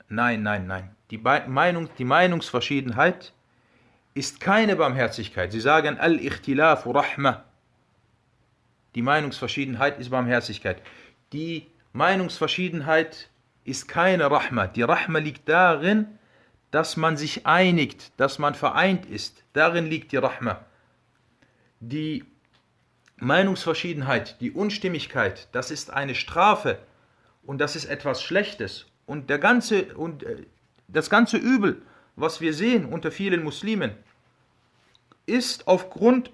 Nein, 0.08 0.43
nein, 0.43 0.67
nein. 0.67 0.96
Die, 1.12 1.17
Meinung, 1.17 1.89
die 1.98 2.05
Meinungsverschiedenheit 2.05 3.34
ist 4.13 4.39
keine 4.39 4.75
Barmherzigkeit. 4.75 5.51
Sie 5.51 5.60
sagen 5.60 5.98
Al-Ikhtilafu 5.98 6.91
Rahma. 6.91 7.43
Die 8.96 9.01
Meinungsverschiedenheit 9.01 10.00
ist 10.00 10.10
Barmherzigkeit. 10.12 10.82
Die 11.34 11.67
Meinungsverschiedenheit 11.93 13.29
ist 13.63 13.88
keine 13.88 14.29
Rahma. 14.29 14.67
Die 14.67 14.84
Rahma 14.84 15.20
liegt 15.20 15.50
darin, 15.50 16.08
dass 16.73 16.97
man 16.97 17.17
sich 17.17 17.45
einigt, 17.45 18.19
dass 18.19 18.39
man 18.39 18.55
vereint 18.55 19.05
ist. 19.05 19.43
Darin 19.53 19.85
liegt 19.85 20.11
die 20.11 20.17
Rahma. 20.17 20.65
Die 21.79 22.25
Meinungsverschiedenheit, 23.17 24.41
die 24.41 24.49
Unstimmigkeit, 24.49 25.49
das 25.51 25.69
ist 25.69 25.93
eine 25.93 26.15
Strafe 26.15 26.79
und 27.43 27.59
das 27.61 27.75
ist 27.75 27.85
etwas 27.85 28.23
Schlechtes. 28.23 28.87
Und, 29.05 29.29
der 29.29 29.37
ganze, 29.37 29.93
und 29.93 30.23
äh, 30.23 30.47
das 30.87 31.11
ganze 31.11 31.37
Übel, 31.37 31.79
was 32.15 32.41
wir 32.41 32.55
sehen 32.55 32.85
unter 32.85 33.11
vielen 33.11 33.43
Muslimen, 33.43 33.91
ist 35.27 35.67
aufgrund 35.67 36.31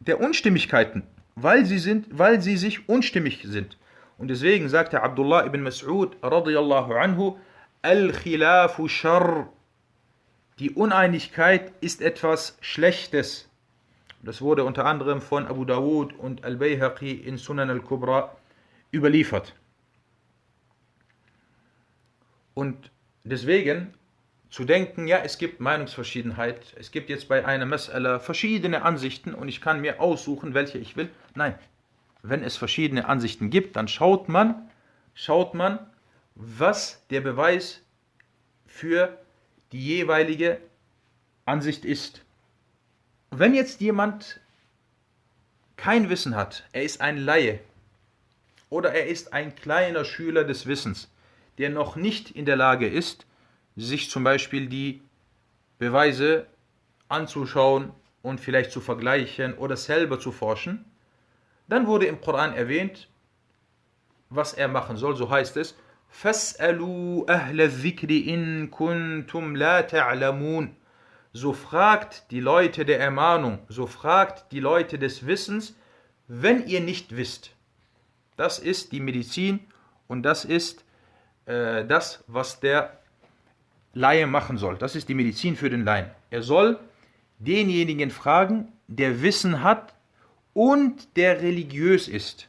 der 0.00 0.18
Unstimmigkeiten, 0.18 1.02
weil 1.34 1.66
sie, 1.66 1.78
sind, 1.78 2.06
weil 2.10 2.40
sie 2.40 2.56
sich 2.56 2.88
unstimmig 2.88 3.42
sind. 3.44 3.76
Und 4.16 4.28
deswegen 4.28 4.70
sagte 4.70 5.02
Abdullah 5.02 5.44
ibn 5.44 5.62
Mas'ud 5.62 6.14
radiyallahu 6.22 6.94
anhu, 6.94 7.36
Al-Khilafu 7.82 8.88
Shar. 8.88 9.50
Die 10.60 10.70
Uneinigkeit 10.70 11.72
ist 11.80 12.00
etwas 12.00 12.56
Schlechtes. 12.60 13.48
Das 14.22 14.40
wurde 14.40 14.64
unter 14.64 14.86
anderem 14.86 15.20
von 15.20 15.46
Abu 15.46 15.64
Dawud 15.64 16.12
und 16.12 16.44
Al-Bayhaqi 16.44 17.10
in 17.12 17.38
Sunan 17.38 17.70
al-Kubra 17.70 18.36
überliefert. 18.92 19.54
Und 22.54 22.92
deswegen 23.24 23.94
zu 24.48 24.64
denken, 24.64 25.08
ja, 25.08 25.18
es 25.18 25.38
gibt 25.38 25.58
Meinungsverschiedenheit, 25.58 26.72
es 26.78 26.92
gibt 26.92 27.10
jetzt 27.10 27.26
bei 27.26 27.44
einer 27.44 27.66
Mas'ala 27.66 28.20
verschiedene 28.20 28.82
Ansichten 28.82 29.34
und 29.34 29.48
ich 29.48 29.60
kann 29.60 29.80
mir 29.80 30.00
aussuchen, 30.00 30.54
welche 30.54 30.78
ich 30.78 30.96
will. 30.96 31.10
Nein, 31.34 31.58
wenn 32.22 32.44
es 32.44 32.56
verschiedene 32.56 33.08
Ansichten 33.08 33.50
gibt, 33.50 33.74
dann 33.74 33.88
schaut 33.88 34.28
man, 34.28 34.70
schaut 35.14 35.54
man, 35.54 35.80
was 36.36 37.04
der 37.10 37.20
Beweis 37.22 37.82
für 38.64 39.18
die 39.72 39.84
jeweilige 39.84 40.60
Ansicht 41.44 41.84
ist. 41.84 42.22
Wenn 43.30 43.54
jetzt 43.54 43.80
jemand 43.80 44.40
kein 45.76 46.08
Wissen 46.08 46.36
hat, 46.36 46.64
er 46.72 46.82
ist 46.82 47.00
ein 47.00 47.18
Laie 47.18 47.60
oder 48.70 48.92
er 48.92 49.06
ist 49.06 49.32
ein 49.32 49.54
kleiner 49.54 50.04
Schüler 50.04 50.44
des 50.44 50.66
Wissens, 50.66 51.10
der 51.58 51.70
noch 51.70 51.96
nicht 51.96 52.30
in 52.30 52.44
der 52.44 52.56
Lage 52.56 52.88
ist, 52.88 53.26
sich 53.76 54.10
zum 54.10 54.24
Beispiel 54.24 54.68
die 54.68 55.02
Beweise 55.78 56.46
anzuschauen 57.08 57.92
und 58.22 58.40
vielleicht 58.40 58.70
zu 58.70 58.80
vergleichen 58.80 59.54
oder 59.54 59.76
selber 59.76 60.18
zu 60.18 60.32
forschen. 60.32 60.84
Dann 61.68 61.86
wurde 61.86 62.06
im 62.06 62.20
Koran 62.20 62.54
erwähnt, 62.54 63.08
was 64.30 64.54
er 64.54 64.68
machen 64.68 64.96
soll, 64.96 65.16
so 65.16 65.30
heißt 65.30 65.56
es, 65.56 65.74
Fas'alu 66.22 67.26
ahla 67.28 67.66
dhikri 67.66 68.28
in 68.28 68.70
kuntum 68.70 69.56
la 69.56 69.82
ta'lamun. 69.82 70.70
So 71.32 71.52
fragt 71.52 72.30
die 72.30 72.40
Leute 72.40 72.84
der 72.84 73.00
Ermahnung, 73.00 73.58
so 73.68 73.86
fragt 73.86 74.52
die 74.52 74.60
Leute 74.60 74.98
des 74.98 75.26
Wissens, 75.26 75.74
wenn 76.28 76.66
ihr 76.66 76.80
nicht 76.80 77.16
wisst. 77.16 77.50
Das 78.36 78.60
ist 78.60 78.92
die 78.92 79.00
Medizin 79.00 79.60
und 80.06 80.22
das 80.22 80.44
ist 80.44 80.84
äh, 81.46 81.84
das, 81.84 82.22
was 82.28 82.60
der 82.60 82.98
Laie 83.92 84.26
machen 84.28 84.56
soll. 84.56 84.76
Das 84.76 84.94
ist 84.94 85.08
die 85.08 85.14
Medizin 85.14 85.56
für 85.56 85.70
den 85.70 85.84
Laien. 85.84 86.10
Er 86.30 86.42
soll 86.42 86.78
denjenigen 87.38 88.10
fragen, 88.10 88.72
der 88.86 89.22
Wissen 89.22 89.62
hat 89.62 89.94
und 90.52 91.16
der 91.16 91.42
religiös 91.42 92.06
ist. 92.06 92.48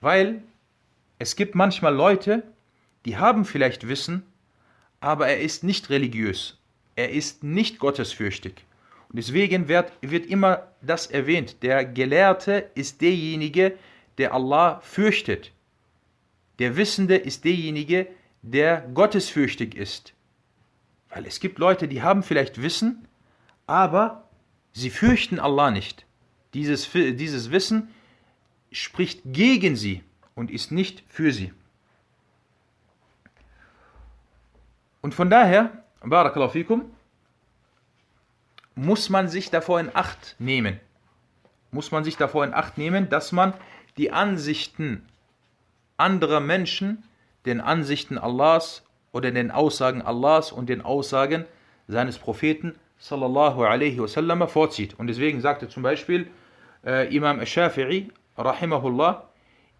Weil 0.00 0.42
es 1.18 1.36
gibt 1.36 1.54
manchmal 1.54 1.94
Leute, 1.94 2.42
die 3.04 3.16
haben 3.16 3.44
vielleicht 3.44 3.88
Wissen, 3.88 4.24
aber 5.00 5.28
er 5.28 5.40
ist 5.40 5.64
nicht 5.64 5.90
religiös. 5.90 6.58
Er 6.94 7.10
ist 7.10 7.44
nicht 7.44 7.78
gottesfürchtig. 7.78 8.64
Und 9.08 9.16
deswegen 9.16 9.68
wird, 9.68 9.92
wird 10.02 10.26
immer 10.26 10.68
das 10.82 11.06
erwähnt. 11.06 11.62
Der 11.62 11.84
Gelehrte 11.84 12.70
ist 12.74 13.00
derjenige, 13.00 13.76
der 14.18 14.34
Allah 14.34 14.80
fürchtet. 14.80 15.52
Der 16.58 16.76
Wissende 16.76 17.16
ist 17.16 17.44
derjenige, 17.44 18.08
der 18.42 18.80
gottesfürchtig 18.94 19.74
ist. 19.74 20.14
Weil 21.10 21.26
es 21.26 21.40
gibt 21.40 21.58
Leute, 21.58 21.88
die 21.88 22.02
haben 22.02 22.22
vielleicht 22.22 22.60
Wissen, 22.62 23.06
aber 23.66 24.28
sie 24.72 24.90
fürchten 24.90 25.38
Allah 25.38 25.70
nicht. 25.70 26.04
Dieses, 26.54 26.90
dieses 26.92 27.50
Wissen 27.50 27.88
spricht 28.72 29.20
gegen 29.24 29.76
sie 29.76 30.02
und 30.36 30.52
ist 30.52 30.70
nicht 30.70 31.02
für 31.08 31.32
sie. 31.32 31.52
Und 35.00 35.14
von 35.14 35.28
daher, 35.28 35.82
Barakallahu 36.02 36.50
fikum, 36.50 36.84
muss 38.76 39.08
man 39.08 39.28
sich 39.28 39.50
davor 39.50 39.80
in 39.80 39.90
Acht 39.94 40.36
nehmen. 40.38 40.78
Muss 41.72 41.90
man 41.90 42.04
sich 42.04 42.16
davor 42.16 42.44
in 42.44 42.54
Acht 42.54 42.78
nehmen, 42.78 43.08
dass 43.08 43.32
man 43.32 43.54
die 43.96 44.12
Ansichten 44.12 45.08
anderer 45.96 46.40
Menschen 46.40 47.02
den 47.46 47.60
Ansichten 47.60 48.18
Allahs 48.18 48.84
oder 49.12 49.30
den 49.30 49.50
Aussagen 49.50 50.02
Allahs 50.02 50.52
und 50.52 50.68
den 50.68 50.82
Aussagen 50.82 51.46
seines 51.88 52.18
Propheten 52.18 52.74
sallallahu 52.98 53.62
alaihi 53.62 53.98
wasallam 53.98 54.46
vorzieht. 54.48 54.98
Und 54.98 55.06
deswegen 55.06 55.40
sagte 55.40 55.68
zum 55.68 55.82
Beispiel 55.82 56.28
äh, 56.84 57.14
Imam 57.14 57.40
Shafi'i 57.40 58.10
rahimahullah, 58.36 59.25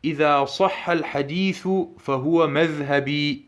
إذا 0.06 0.46
صح 0.46 0.90
الحديث 0.90 1.68
فهو 1.98 2.48
مذهبي. 2.48 3.46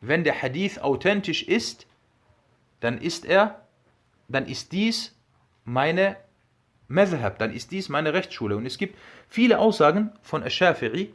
Wenn 0.00 0.24
der 0.24 0.42
Hadith 0.42 0.78
authentisch 0.78 1.44
ist, 1.44 1.86
dann 2.80 2.98
ist 2.98 3.24
er, 3.24 3.62
dann 4.28 4.46
ist 4.46 4.72
dies 4.72 5.16
meine 5.64 6.16
Madhab, 6.88 7.38
dann 7.38 7.52
ist 7.52 7.70
dies 7.70 7.88
meine 7.88 8.12
Rechtsschule. 8.12 8.56
Und 8.56 8.66
es 8.66 8.78
gibt 8.78 8.98
viele 9.28 9.58
Aussagen 9.58 10.12
von 10.22 10.42
Ash-Shafi'i, 10.42 11.10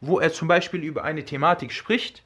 wo 0.00 0.18
er 0.18 0.32
zum 0.32 0.48
Beispiel 0.48 0.82
über 0.82 1.04
eine 1.04 1.24
Thematik 1.24 1.72
spricht 1.72 2.24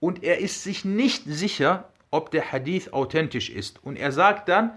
und 0.00 0.22
er 0.22 0.38
ist 0.38 0.62
sich 0.62 0.84
nicht 0.84 1.22
sicher, 1.24 1.88
ob 2.10 2.30
der 2.30 2.52
Hadith 2.52 2.92
authentisch 2.92 3.48
ist. 3.48 3.82
Und 3.82 3.96
er 3.96 4.12
sagt 4.12 4.48
dann, 4.48 4.72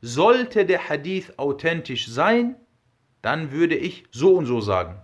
sollte 0.00 0.64
der 0.64 0.88
Hadith 0.88 1.34
authentisch 1.36 2.08
sein, 2.08 2.56
dann 3.20 3.52
würde 3.52 3.76
ich 3.76 4.04
so 4.10 4.34
und 4.36 4.46
so 4.46 4.60
sagen. 4.62 4.96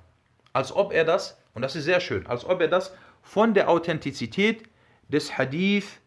Als 0.54 0.76
ob 0.76 0.94
er 0.94 1.06
das, 1.06 1.38
und 1.54 1.62
das 1.62 1.76
ist 1.76 1.86
sehr 1.86 2.00
schön, 2.00 2.28
als 2.28 2.46
ob 2.46 2.62
er 2.62 2.68
das 2.68 2.96
von 3.22 3.54
der 3.54 3.70
Authentizität 3.70 4.64
des 5.08 5.38
Hadith 5.38 6.00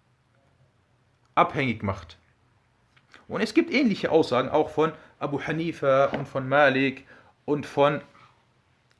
abhängig 1.35 1.83
macht. 1.83 2.19
Und 3.29 3.41
es 3.41 3.55
gibt 3.55 3.73
ähnliche 3.73 4.11
Aussagen 4.11 4.49
auch 4.49 4.71
von 4.71 4.93
Abu 5.19 5.41
Hanifa 5.41 6.07
und 6.07 6.27
von 6.27 6.49
Malik 6.49 7.07
und 7.45 7.67
von, 7.67 8.03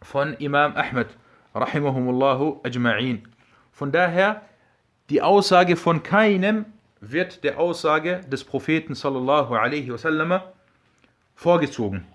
von 0.01 0.35
Imam 0.35 0.77
Ahmed, 0.77 1.09
rahimahumullahu 1.55 2.61
ajma'in. 2.63 3.23
Von 3.73 3.93
daher, 3.93 4.43
die 5.11 5.21
Aussage 5.21 5.77
von 5.77 6.03
keinem 6.03 6.65
wird 7.01 7.45
der 7.45 7.59
Aussage 7.59 8.21
des 8.31 8.45
Propheten 8.45 8.95
sallallahu 8.95 9.55
alaihi 9.55 9.93
wasallam 9.93 10.41
vorgezogen. 11.35 12.07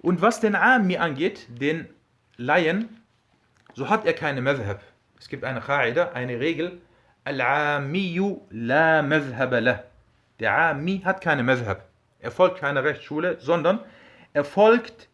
Und 0.00 0.22
was 0.22 0.40
den 0.40 0.54
Ami 0.54 0.96
angeht, 0.96 1.46
den 1.60 1.88
Laien, 2.40 3.02
so 3.74 3.88
hat 3.90 4.06
er 4.06 4.12
keine 4.12 4.40
Madhab. 4.40 4.80
Es 5.18 5.28
gibt 5.28 5.42
eine 5.42 5.60
Qaida, 5.60 6.12
eine 6.12 6.38
Regel, 6.38 6.80
Al-Amiyu 7.24 8.46
la 8.50 9.02
Madhab. 9.02 9.84
Der 10.38 10.56
Ami 10.56 11.00
hat 11.04 11.20
keine 11.20 11.42
Madhab. 11.42 11.88
Er 12.20 12.30
folgt 12.30 12.60
keiner 12.60 12.84
Rechtsschule, 12.84 13.40
sondern 13.40 13.80
er 14.32 14.44
folgt 14.44 15.08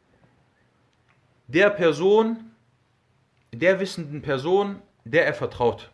der 1.47 1.71
Person, 1.71 2.52
der 3.52 3.81
wissenden 3.81 4.21
Person, 4.21 4.83
der 5.04 5.25
er 5.25 5.33
vertraut. 5.33 5.90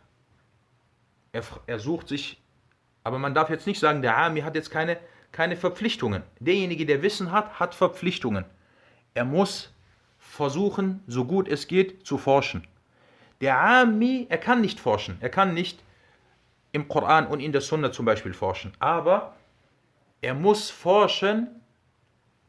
Er, 1.31 1.43
er 1.65 1.79
sucht 1.79 2.09
sich, 2.09 2.41
aber 3.05 3.19
man 3.19 3.33
darf 3.33 3.49
jetzt 3.49 3.67
nicht 3.67 3.79
sagen, 3.79 4.01
der 4.01 4.17
Ami 4.17 4.41
hat 4.41 4.55
jetzt 4.55 4.69
keine, 4.69 4.97
keine 5.31 5.55
Verpflichtungen. 5.55 6.23
Derjenige, 6.39 6.85
der 6.85 7.01
Wissen 7.01 7.31
hat, 7.31 7.57
hat 7.57 7.73
Verpflichtungen. 7.73 8.43
Er 9.13 9.23
muss 9.23 9.73
versuchen, 10.21 11.03
so 11.07 11.25
gut 11.25 11.49
es 11.49 11.67
geht, 11.67 12.05
zu 12.05 12.17
forschen. 12.17 12.65
Der 13.41 13.59
Ami, 13.59 14.27
er 14.29 14.37
kann 14.37 14.61
nicht 14.61 14.79
forschen. 14.79 15.17
Er 15.19 15.29
kann 15.29 15.53
nicht 15.53 15.83
im 16.71 16.87
Koran 16.87 17.27
und 17.27 17.41
in 17.41 17.51
der 17.51 17.61
Sunna 17.61 17.91
zum 17.91 18.05
Beispiel 18.05 18.33
forschen. 18.33 18.71
Aber 18.79 19.35
er 20.21 20.35
muss 20.35 20.69
forschen, 20.69 21.47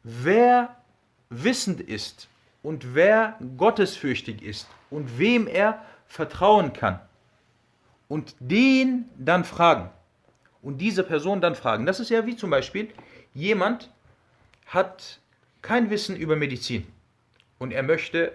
wer 0.03 0.77
wissend 1.29 1.81
ist 1.81 2.29
und 2.61 2.93
wer 2.93 3.37
gottesfürchtig 3.57 4.43
ist 4.43 4.69
und 4.91 5.17
wem 5.17 5.47
er 5.47 5.83
vertrauen 6.05 6.71
kann. 6.71 6.99
Und 8.07 8.35
den 8.39 9.09
dann 9.17 9.43
fragen. 9.43 9.89
Und 10.61 10.77
diese 10.77 11.03
Person 11.03 11.41
dann 11.41 11.55
fragen. 11.55 11.87
Das 11.87 11.99
ist 11.99 12.09
ja 12.09 12.25
wie 12.25 12.35
zum 12.35 12.51
Beispiel, 12.51 12.93
jemand 13.33 13.91
hat 14.67 15.19
kein 15.63 15.89
Wissen 15.89 16.15
über 16.15 16.35
Medizin 16.35 16.85
und 17.63 17.71
er 17.71 17.81
möchte 17.81 18.33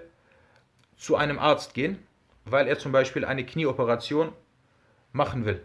zu 0.96 1.14
einem 1.14 1.38
Arzt 1.38 1.74
gehen, 1.74 1.98
weil 2.46 2.66
er 2.66 2.78
zum 2.78 2.92
Beispiel 2.92 3.26
eine 3.26 3.44
Knieoperation 3.44 4.32
machen 5.12 5.44
will. 5.44 5.62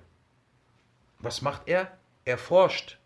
Was 1.19 1.41
macht 1.41 1.61
er? 1.67 1.89
Er 2.25 2.37
forscht. 2.37 2.97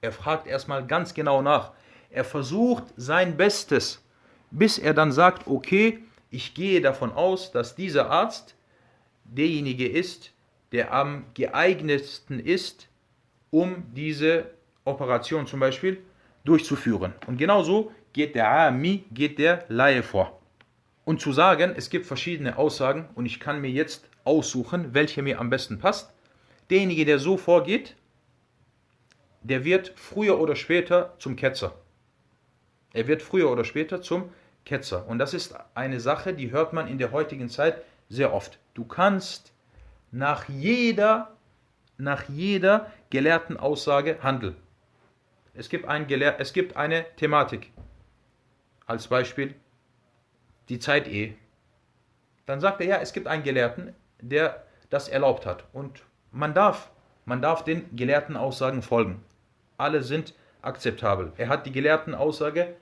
Er 0.00 0.12
fragt 0.12 0.46
erstmal 0.46 0.86
ganz 0.86 1.12
genau 1.12 1.42
nach. 1.42 1.72
Er 2.08 2.24
versucht 2.24 2.84
sein 2.96 3.36
Bestes, 3.36 4.00
bis 4.52 4.78
er 4.78 4.94
dann 4.94 5.10
sagt, 5.10 5.48
okay, 5.48 5.98
ich 6.30 6.54
gehe 6.54 6.80
davon 6.80 7.12
aus, 7.12 7.50
dass 7.50 7.74
dieser 7.74 8.10
Arzt 8.10 8.54
derjenige 9.24 9.88
ist, 9.88 10.32
der 10.70 10.94
am 10.94 11.24
geeignetsten 11.34 12.38
ist, 12.38 12.86
um 13.50 13.82
diese 13.92 14.50
Operation 14.84 15.48
zum 15.48 15.58
Beispiel 15.58 16.00
durchzuführen. 16.44 17.12
Und 17.26 17.38
genauso 17.38 17.90
geht 18.12 18.34
der 18.34 18.50
Ami, 18.50 19.04
geht 19.12 19.38
der 19.38 19.64
Laie 19.68 20.02
vor. 20.02 20.40
Und 21.04 21.20
zu 21.20 21.32
sagen, 21.32 21.74
es 21.76 21.90
gibt 21.90 22.06
verschiedene 22.06 22.56
Aussagen 22.56 23.08
und 23.14 23.26
ich 23.26 23.40
kann 23.40 23.60
mir 23.60 23.70
jetzt 23.70 24.08
aussuchen, 24.24 24.94
welche 24.94 25.22
mir 25.22 25.40
am 25.40 25.50
besten 25.50 25.78
passt, 25.78 26.12
derjenige, 26.68 27.04
der 27.04 27.18
so 27.18 27.36
vorgeht, 27.36 27.96
der 29.42 29.64
wird 29.64 29.92
früher 29.96 30.38
oder 30.38 30.56
später 30.56 31.14
zum 31.18 31.36
Ketzer. 31.36 31.74
Er 32.92 33.06
wird 33.06 33.22
früher 33.22 33.50
oder 33.50 33.64
später 33.64 34.02
zum 34.02 34.30
Ketzer. 34.64 35.06
Und 35.08 35.18
das 35.18 35.34
ist 35.34 35.54
eine 35.74 36.00
Sache, 36.00 36.34
die 36.34 36.50
hört 36.50 36.72
man 36.72 36.88
in 36.88 36.98
der 36.98 37.12
heutigen 37.12 37.48
Zeit 37.48 37.82
sehr 38.08 38.34
oft. 38.34 38.58
Du 38.74 38.84
kannst 38.84 39.52
nach 40.10 40.48
jeder, 40.48 41.36
nach 41.96 42.28
jeder 42.28 42.90
gelehrten 43.10 43.56
Aussage 43.56 44.18
handeln. 44.22 44.56
Es 45.54 45.68
gibt, 45.68 45.86
ein 45.86 46.06
Gelehr 46.06 46.38
es 46.38 46.52
gibt 46.52 46.76
eine 46.76 47.04
Thematik. 47.16 47.72
Als 48.90 49.06
Beispiel 49.06 49.54
die 50.68 50.80
Zeitehe. 50.80 51.34
Dann 52.44 52.58
sagt 52.58 52.80
er, 52.80 52.88
ja, 52.88 52.96
es 52.96 53.12
gibt 53.12 53.28
einen 53.28 53.44
Gelehrten, 53.44 53.94
der 54.20 54.64
das 54.88 55.08
erlaubt 55.08 55.46
hat. 55.46 55.62
Und 55.72 56.02
man 56.32 56.54
darf, 56.54 56.90
man 57.24 57.40
darf 57.40 57.62
den 57.62 57.94
gelehrten 57.94 58.36
Aussagen 58.36 58.82
folgen. 58.82 59.24
Alle 59.76 60.02
sind 60.02 60.34
akzeptabel. 60.60 61.32
Er 61.36 61.46
hat 61.46 61.66
die 61.66 61.70
gelehrten 61.70 62.16
Aussage 62.16 62.74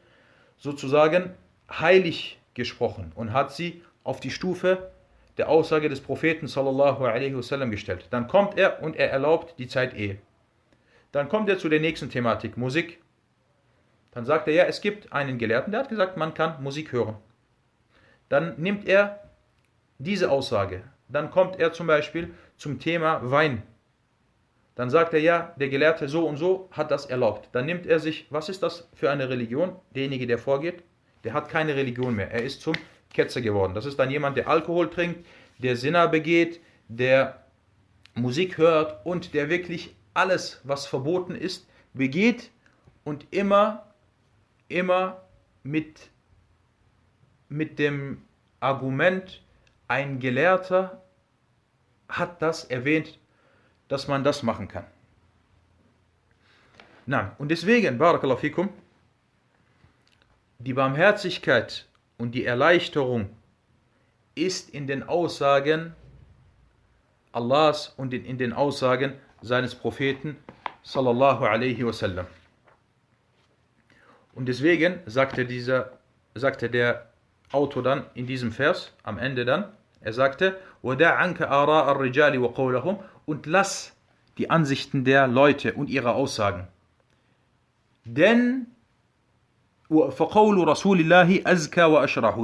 sozusagen 0.56 1.34
heilig 1.70 2.40
gesprochen 2.54 3.12
und 3.14 3.34
hat 3.34 3.52
sie 3.52 3.82
auf 4.02 4.18
die 4.18 4.30
Stufe 4.30 4.90
der 5.36 5.50
Aussage 5.50 5.90
des 5.90 6.00
Propheten 6.00 6.46
sallallahu 6.46 7.04
alaihi 7.04 7.36
wasallam 7.36 7.70
gestellt. 7.70 8.06
Dann 8.08 8.28
kommt 8.28 8.56
er 8.56 8.82
und 8.82 8.96
er 8.96 9.10
erlaubt 9.10 9.58
die 9.58 9.68
Zeitehe. 9.68 10.16
Dann 11.12 11.28
kommt 11.28 11.50
er 11.50 11.58
zu 11.58 11.68
der 11.68 11.80
nächsten 11.80 12.08
Thematik, 12.08 12.56
Musik. 12.56 12.98
Dann 14.10 14.24
sagt 14.24 14.48
er, 14.48 14.54
ja, 14.54 14.64
es 14.64 14.80
gibt 14.80 15.12
einen 15.12 15.38
Gelehrten, 15.38 15.72
der 15.72 15.80
hat 15.80 15.88
gesagt, 15.88 16.16
man 16.16 16.34
kann 16.34 16.62
Musik 16.62 16.92
hören. 16.92 17.16
Dann 18.28 18.60
nimmt 18.60 18.86
er 18.86 19.20
diese 19.98 20.30
Aussage. 20.30 20.82
Dann 21.08 21.30
kommt 21.30 21.58
er 21.58 21.72
zum 21.72 21.86
Beispiel 21.86 22.34
zum 22.56 22.78
Thema 22.78 23.20
Wein. 23.30 23.62
Dann 24.74 24.90
sagt 24.90 25.12
er, 25.12 25.20
ja, 25.20 25.54
der 25.56 25.70
Gelehrte 25.70 26.08
so 26.08 26.26
und 26.26 26.36
so 26.36 26.68
hat 26.70 26.90
das 26.90 27.06
erlaubt. 27.06 27.48
Dann 27.52 27.66
nimmt 27.66 27.86
er 27.86 27.98
sich, 27.98 28.26
was 28.30 28.48
ist 28.48 28.62
das 28.62 28.88
für 28.94 29.10
eine 29.10 29.28
Religion? 29.28 29.74
Derjenige, 29.94 30.26
der 30.26 30.38
vorgeht, 30.38 30.84
der 31.24 31.32
hat 31.32 31.48
keine 31.48 31.74
Religion 31.74 32.14
mehr. 32.14 32.30
Er 32.30 32.42
ist 32.44 32.60
zum 32.60 32.74
Ketzer 33.12 33.40
geworden. 33.40 33.74
Das 33.74 33.86
ist 33.86 33.98
dann 33.98 34.10
jemand, 34.10 34.36
der 34.36 34.48
Alkohol 34.48 34.88
trinkt, 34.88 35.26
der 35.58 35.76
Sinner 35.76 36.06
begeht, 36.06 36.60
der 36.86 37.42
Musik 38.14 38.58
hört 38.58 39.04
und 39.04 39.34
der 39.34 39.50
wirklich 39.50 39.96
alles, 40.14 40.60
was 40.64 40.86
verboten 40.86 41.34
ist, 41.34 41.68
begeht 41.94 42.50
und 43.04 43.26
immer, 43.32 43.87
immer 44.68 45.22
mit, 45.62 46.10
mit 47.48 47.78
dem 47.78 48.22
Argument, 48.60 49.42
ein 49.86 50.20
Gelehrter 50.20 51.02
hat 52.08 52.42
das 52.42 52.64
erwähnt, 52.64 53.18
dass 53.88 54.08
man 54.08 54.24
das 54.24 54.42
machen 54.42 54.68
kann. 54.68 54.84
Na, 57.06 57.34
und 57.38 57.50
deswegen, 57.50 57.96
Barakallahu 57.96 58.38
fikum, 58.38 58.68
die 60.58 60.74
Barmherzigkeit 60.74 61.86
und 62.18 62.34
die 62.34 62.44
Erleichterung 62.44 63.30
ist 64.34 64.70
in 64.70 64.86
den 64.86 65.02
Aussagen 65.02 65.94
Allahs 67.32 67.94
und 67.96 68.12
in, 68.12 68.24
in 68.24 68.38
den 68.38 68.52
Aussagen 68.52 69.14
seines 69.40 69.74
Propheten 69.74 70.36
sallallahu 70.82 71.44
alaihi 71.44 71.86
wasallam. 71.86 72.26
Und 74.38 74.46
deswegen 74.46 75.00
sagte, 75.06 75.44
dieser, 75.46 75.98
sagte 76.36 76.70
der 76.70 77.06
Autor 77.50 77.82
dann 77.82 78.04
in 78.14 78.28
diesem 78.28 78.52
Vers, 78.52 78.92
am 79.02 79.18
Ende 79.18 79.44
dann, 79.44 79.64
er 80.00 80.12
sagte, 80.12 80.56
und 83.26 83.46
lass 83.46 83.96
die 84.38 84.48
Ansichten 84.48 85.04
der 85.04 85.26
Leute 85.26 85.72
und 85.72 85.90
ihre 85.90 86.12
Aussagen. 86.12 86.68
Denn 88.04 88.68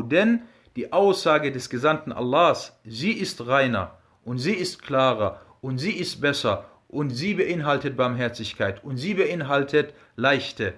denn 0.02 0.42
die 0.74 0.92
Aussage 0.92 1.52
des 1.52 1.70
Gesandten 1.70 2.10
Allahs, 2.10 2.76
sie 2.84 3.12
ist 3.12 3.46
reiner 3.46 3.96
und 4.24 4.38
sie 4.38 4.54
ist 4.54 4.82
klarer 4.82 5.40
und 5.60 5.78
sie 5.78 5.92
ist 5.92 6.20
besser 6.20 6.64
und 6.88 7.10
sie 7.10 7.34
beinhaltet 7.34 7.96
Barmherzigkeit 7.96 8.82
und 8.82 8.96
sie 8.96 9.14
beinhaltet 9.14 9.94
Leichte. 10.16 10.74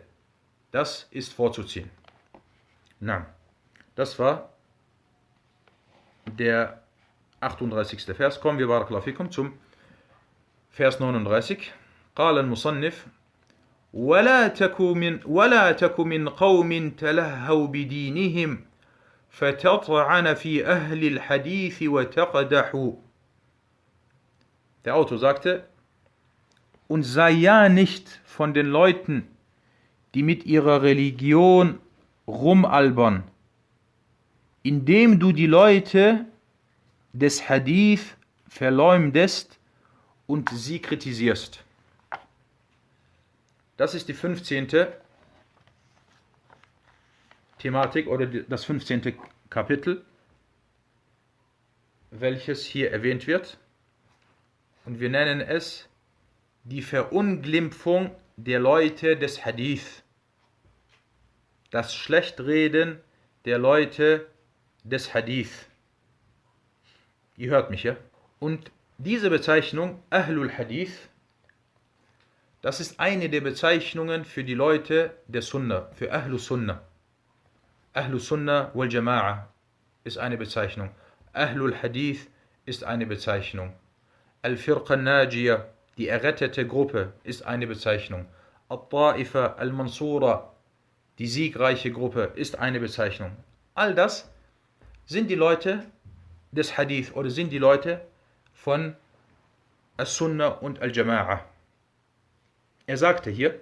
Das 0.76 1.08
ist 1.12 1.34
vorzuziehen. 1.34 1.90
Na, 3.00 3.26
das 3.96 4.18
war 4.20 4.50
der 6.26 6.82
38. 7.42 8.04
Vers. 8.16 8.40
Kommen 8.40 8.60
wir, 8.60 8.68
Barakallahu 8.68 9.04
fikum, 9.04 9.32
zum 9.32 9.58
Vers 10.70 11.00
39. 11.00 11.74
قال 12.16 12.38
المصنف 12.38 13.08
ولا 13.94 14.48
تك 14.48 14.82
من 14.82 15.20
ولا 15.26 15.72
تك 15.72 16.00
من 16.00 16.30
قوم 16.30 16.90
تلهوا 16.90 17.68
بدينهم 17.68 18.66
فتطعن 19.30 20.34
في 20.34 20.66
أهل 20.66 21.08
الحديث 21.08 21.84
وتقدحوا 21.84 22.94
Der 24.84 24.96
Autor 24.96 25.20
sagte, 25.20 25.66
und 26.88 27.04
sei 27.04 27.30
ja 27.30 27.70
nicht 27.70 28.20
von 28.26 28.56
den 28.56 28.66
Leuten, 28.66 29.28
die 30.17 30.23
mit 30.23 30.47
ihrer 30.47 30.81
Religion 30.81 31.79
rumalbern, 32.27 33.23
indem 34.63 35.21
du 35.21 35.31
die 35.31 35.47
Leute 35.47 36.25
des 37.13 37.51
Hadith 37.51 38.17
verleumdest 38.49 39.59
und 40.27 40.49
sie 40.49 40.81
kritisierst. 40.81 41.63
Das 43.77 43.95
ist 43.95 44.09
die 44.09 44.15
15. 44.15 44.87
Thematik 47.59 48.07
oder 48.07 48.25
das 48.27 48.65
15. 48.65 49.19
Kapitel, 49.51 50.03
welches 52.11 52.65
hier 52.65 52.91
erwähnt 52.91 53.27
wird. 53.27 53.59
Und 54.87 54.99
wir 54.99 55.11
nennen 55.11 55.43
es 55.43 55.91
die 56.65 56.81
Verunglimpfung 56.81 58.13
der 58.37 58.61
Leute 58.61 59.19
des 59.19 59.45
Hadith. 59.45 60.05
Das 61.77 61.95
Schlechtreden 61.95 63.01
der 63.45 63.59
Leute 63.59 64.29
des 64.83 65.13
Hadith. 65.13 65.67
Ihr 67.37 67.51
hört 67.51 67.71
mich, 67.71 67.83
ja? 67.83 67.97
Und 68.39 68.71
diese 68.97 69.29
Bezeichnung, 69.29 70.03
Ahlul 70.09 70.51
Hadith, 70.51 71.11
das 72.63 72.81
ist 72.81 72.99
eine 72.99 73.29
der 73.29 73.43
Bezeichnungen 73.43 74.25
für 74.25 74.43
die 74.43 74.55
Leute 74.55 75.19
der 75.27 75.43
Sunna, 75.43 75.91
für 75.93 76.11
Ahlus 76.11 76.47
Sunnah. 76.47 76.81
Ahlus 77.93 78.29
Sunnah 78.29 78.71
wal 78.73 78.89
Jama'a 78.89 79.49
ist 80.05 80.17
eine 80.17 80.39
Bezeichnung. 80.39 80.93
Ahlul 81.35 81.75
Hadith 81.75 82.31
ist 82.65 82.85
eine 82.85 83.05
Bezeichnung. 83.05 83.75
Al-Firqa 84.41 84.97
Najiyah, 84.97 85.67
die 85.99 86.09
errettete 86.09 86.67
Gruppe, 86.67 87.13
ist 87.23 87.45
eine 87.45 87.67
Bezeichnung. 87.67 88.25
Al-Ta'ifa 88.71 89.57
Al-Mansura, 89.57 90.56
die 91.19 91.27
siegreiche 91.27 91.91
Gruppe 91.91 92.33
ist 92.35 92.59
eine 92.59 92.81
Bezeichnung. 92.81 93.33
All 93.75 93.95
das 93.95 94.31
sind 95.07 95.31
die 95.31 95.35
Leute 95.35 95.85
des 96.53 96.77
Hadith 96.77 97.13
oder 97.15 97.31
sind 97.31 97.51
die 97.51 97.59
Leute 97.59 98.03
von 98.53 98.95
As-Sunnah 99.97 100.49
und 100.49 100.83
Al-Jama'ah. 100.83 101.41
Er 102.87 102.97
sagte 102.97 103.31
hier, 103.31 103.61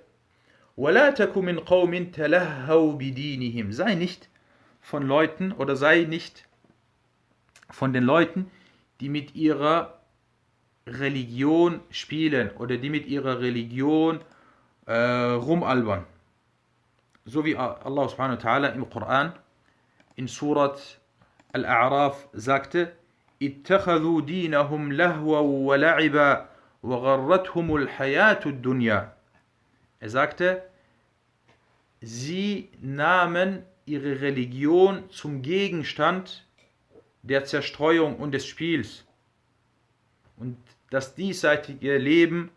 Sei 0.76 1.10
nicht 3.94 4.28
von 4.80 5.06
Leuten 5.06 5.52
oder 5.52 5.76
sei 5.76 6.02
nicht 6.02 6.48
von 7.70 7.92
den 7.92 8.02
Leuten, 8.02 8.50
die 9.00 9.08
mit 9.08 9.34
ihrer 9.34 10.00
Religion 10.86 11.80
spielen 11.90 12.50
oder 12.58 12.76
die 12.76 12.90
mit 12.90 13.06
ihrer 13.06 13.40
Religion 13.40 14.20
äh, 14.86 14.94
rumalbern 14.94 16.04
So 17.25 17.45
wie 17.45 17.55
Allah 17.55 18.09
subhanahu 18.09 18.37
wa 18.37 18.41
ta'ala 18.41 18.73
im 18.73 18.89
Koran 18.89 19.33
in 20.15 20.27
Surat 20.27 20.99
Al-A'raf 21.53 22.27
sagte, 22.33 22.95
اتخذوا 23.41 24.21
دينهم 24.21 24.91
لهوا 24.91 25.39
ولعبا 25.39 26.49
وغرتهم 26.83 27.75
الحياة 27.75 28.39
الدنيا. 28.45 29.13
Er 30.01 30.09
sagte, 30.09 30.63
sie 32.01 32.69
nahmen 32.81 33.63
ihre 33.85 34.21
Religion 34.21 35.09
zum 35.09 35.41
Gegenstand 35.41 36.45
der 37.23 37.45
Zerstreuung 37.45 38.17
und 38.17 38.33
des 38.33 38.45
Spiels. 38.45 39.05
Und 40.37 40.57
das 40.89 41.15
diesseitige 41.15 41.97
Leben 41.97 42.51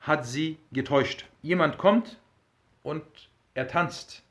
hat 0.00 0.26
sie 0.26 0.58
getäuscht. 0.72 1.26
Jemand 1.42 1.78
kommt 1.78 2.20
und 2.82 3.04
er 3.53 3.67
tanzt 3.67 4.23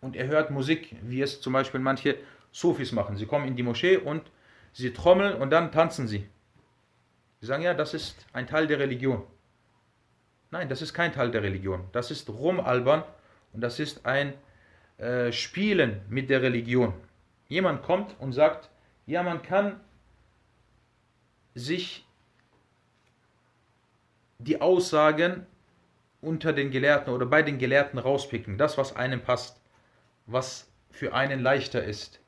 und 0.00 0.16
er 0.16 0.26
hört 0.26 0.50
Musik, 0.50 0.96
wie 1.02 1.22
es 1.22 1.40
zum 1.40 1.52
Beispiel 1.52 1.80
manche 1.80 2.16
Sufis 2.52 2.92
machen. 2.92 3.16
Sie 3.16 3.26
kommen 3.26 3.48
in 3.48 3.56
die 3.56 3.62
Moschee 3.62 3.96
und 3.96 4.22
sie 4.72 4.92
trommeln 4.92 5.34
und 5.34 5.50
dann 5.50 5.72
tanzen 5.72 6.08
sie. 6.08 6.28
Sie 7.40 7.46
sagen 7.46 7.62
ja, 7.62 7.74
das 7.74 7.94
ist 7.94 8.26
ein 8.32 8.46
Teil 8.46 8.66
der 8.66 8.78
Religion. 8.78 9.22
Nein, 10.50 10.68
das 10.68 10.82
ist 10.82 10.94
kein 10.94 11.12
Teil 11.12 11.30
der 11.30 11.42
Religion. 11.42 11.88
Das 11.92 12.10
ist 12.10 12.28
Rumalbern 12.28 13.02
und 13.52 13.60
das 13.60 13.80
ist 13.80 14.06
ein 14.06 14.34
äh, 14.98 15.32
Spielen 15.32 16.02
mit 16.08 16.30
der 16.30 16.42
Religion. 16.42 16.94
Jemand 17.48 17.82
kommt 17.82 18.14
und 18.20 18.32
sagt, 18.32 18.70
ja, 19.06 19.22
man 19.22 19.42
kann 19.42 19.80
sich 21.54 22.06
die 24.38 24.60
Aussagen 24.60 25.46
unter 26.24 26.52
den 26.52 26.70
Gelehrten 26.70 27.12
oder 27.12 27.26
bei 27.26 27.42
den 27.42 27.58
Gelehrten 27.58 27.98
rauspicken, 27.98 28.58
das, 28.58 28.78
was 28.78 28.96
einem 28.96 29.20
passt, 29.20 29.60
was 30.26 30.70
für 30.90 31.14
einen 31.14 31.40
leichter 31.40 31.84
ist. 31.84 32.20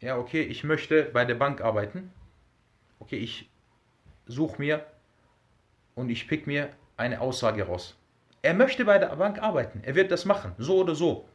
Ja, 0.00 0.18
okay, 0.18 0.42
ich 0.42 0.64
möchte 0.64 1.04
bei 1.04 1.24
der 1.24 1.34
Bank 1.34 1.60
arbeiten. 1.60 2.12
Okay, 2.98 3.16
ich 3.16 3.50
suche 4.26 4.60
mir 4.60 4.84
und 5.94 6.10
ich 6.10 6.28
pick 6.28 6.46
mir 6.46 6.70
eine 6.96 7.20
Aussage 7.20 7.66
raus. 7.66 7.96
Er 8.42 8.54
möchte 8.54 8.84
bei 8.84 8.98
der 8.98 9.16
Bank 9.16 9.42
arbeiten, 9.42 9.80
er 9.82 9.94
wird 9.94 10.10
das 10.10 10.24
machen, 10.24 10.52
so 10.58 10.78
oder 10.78 10.94
so. 10.94 11.28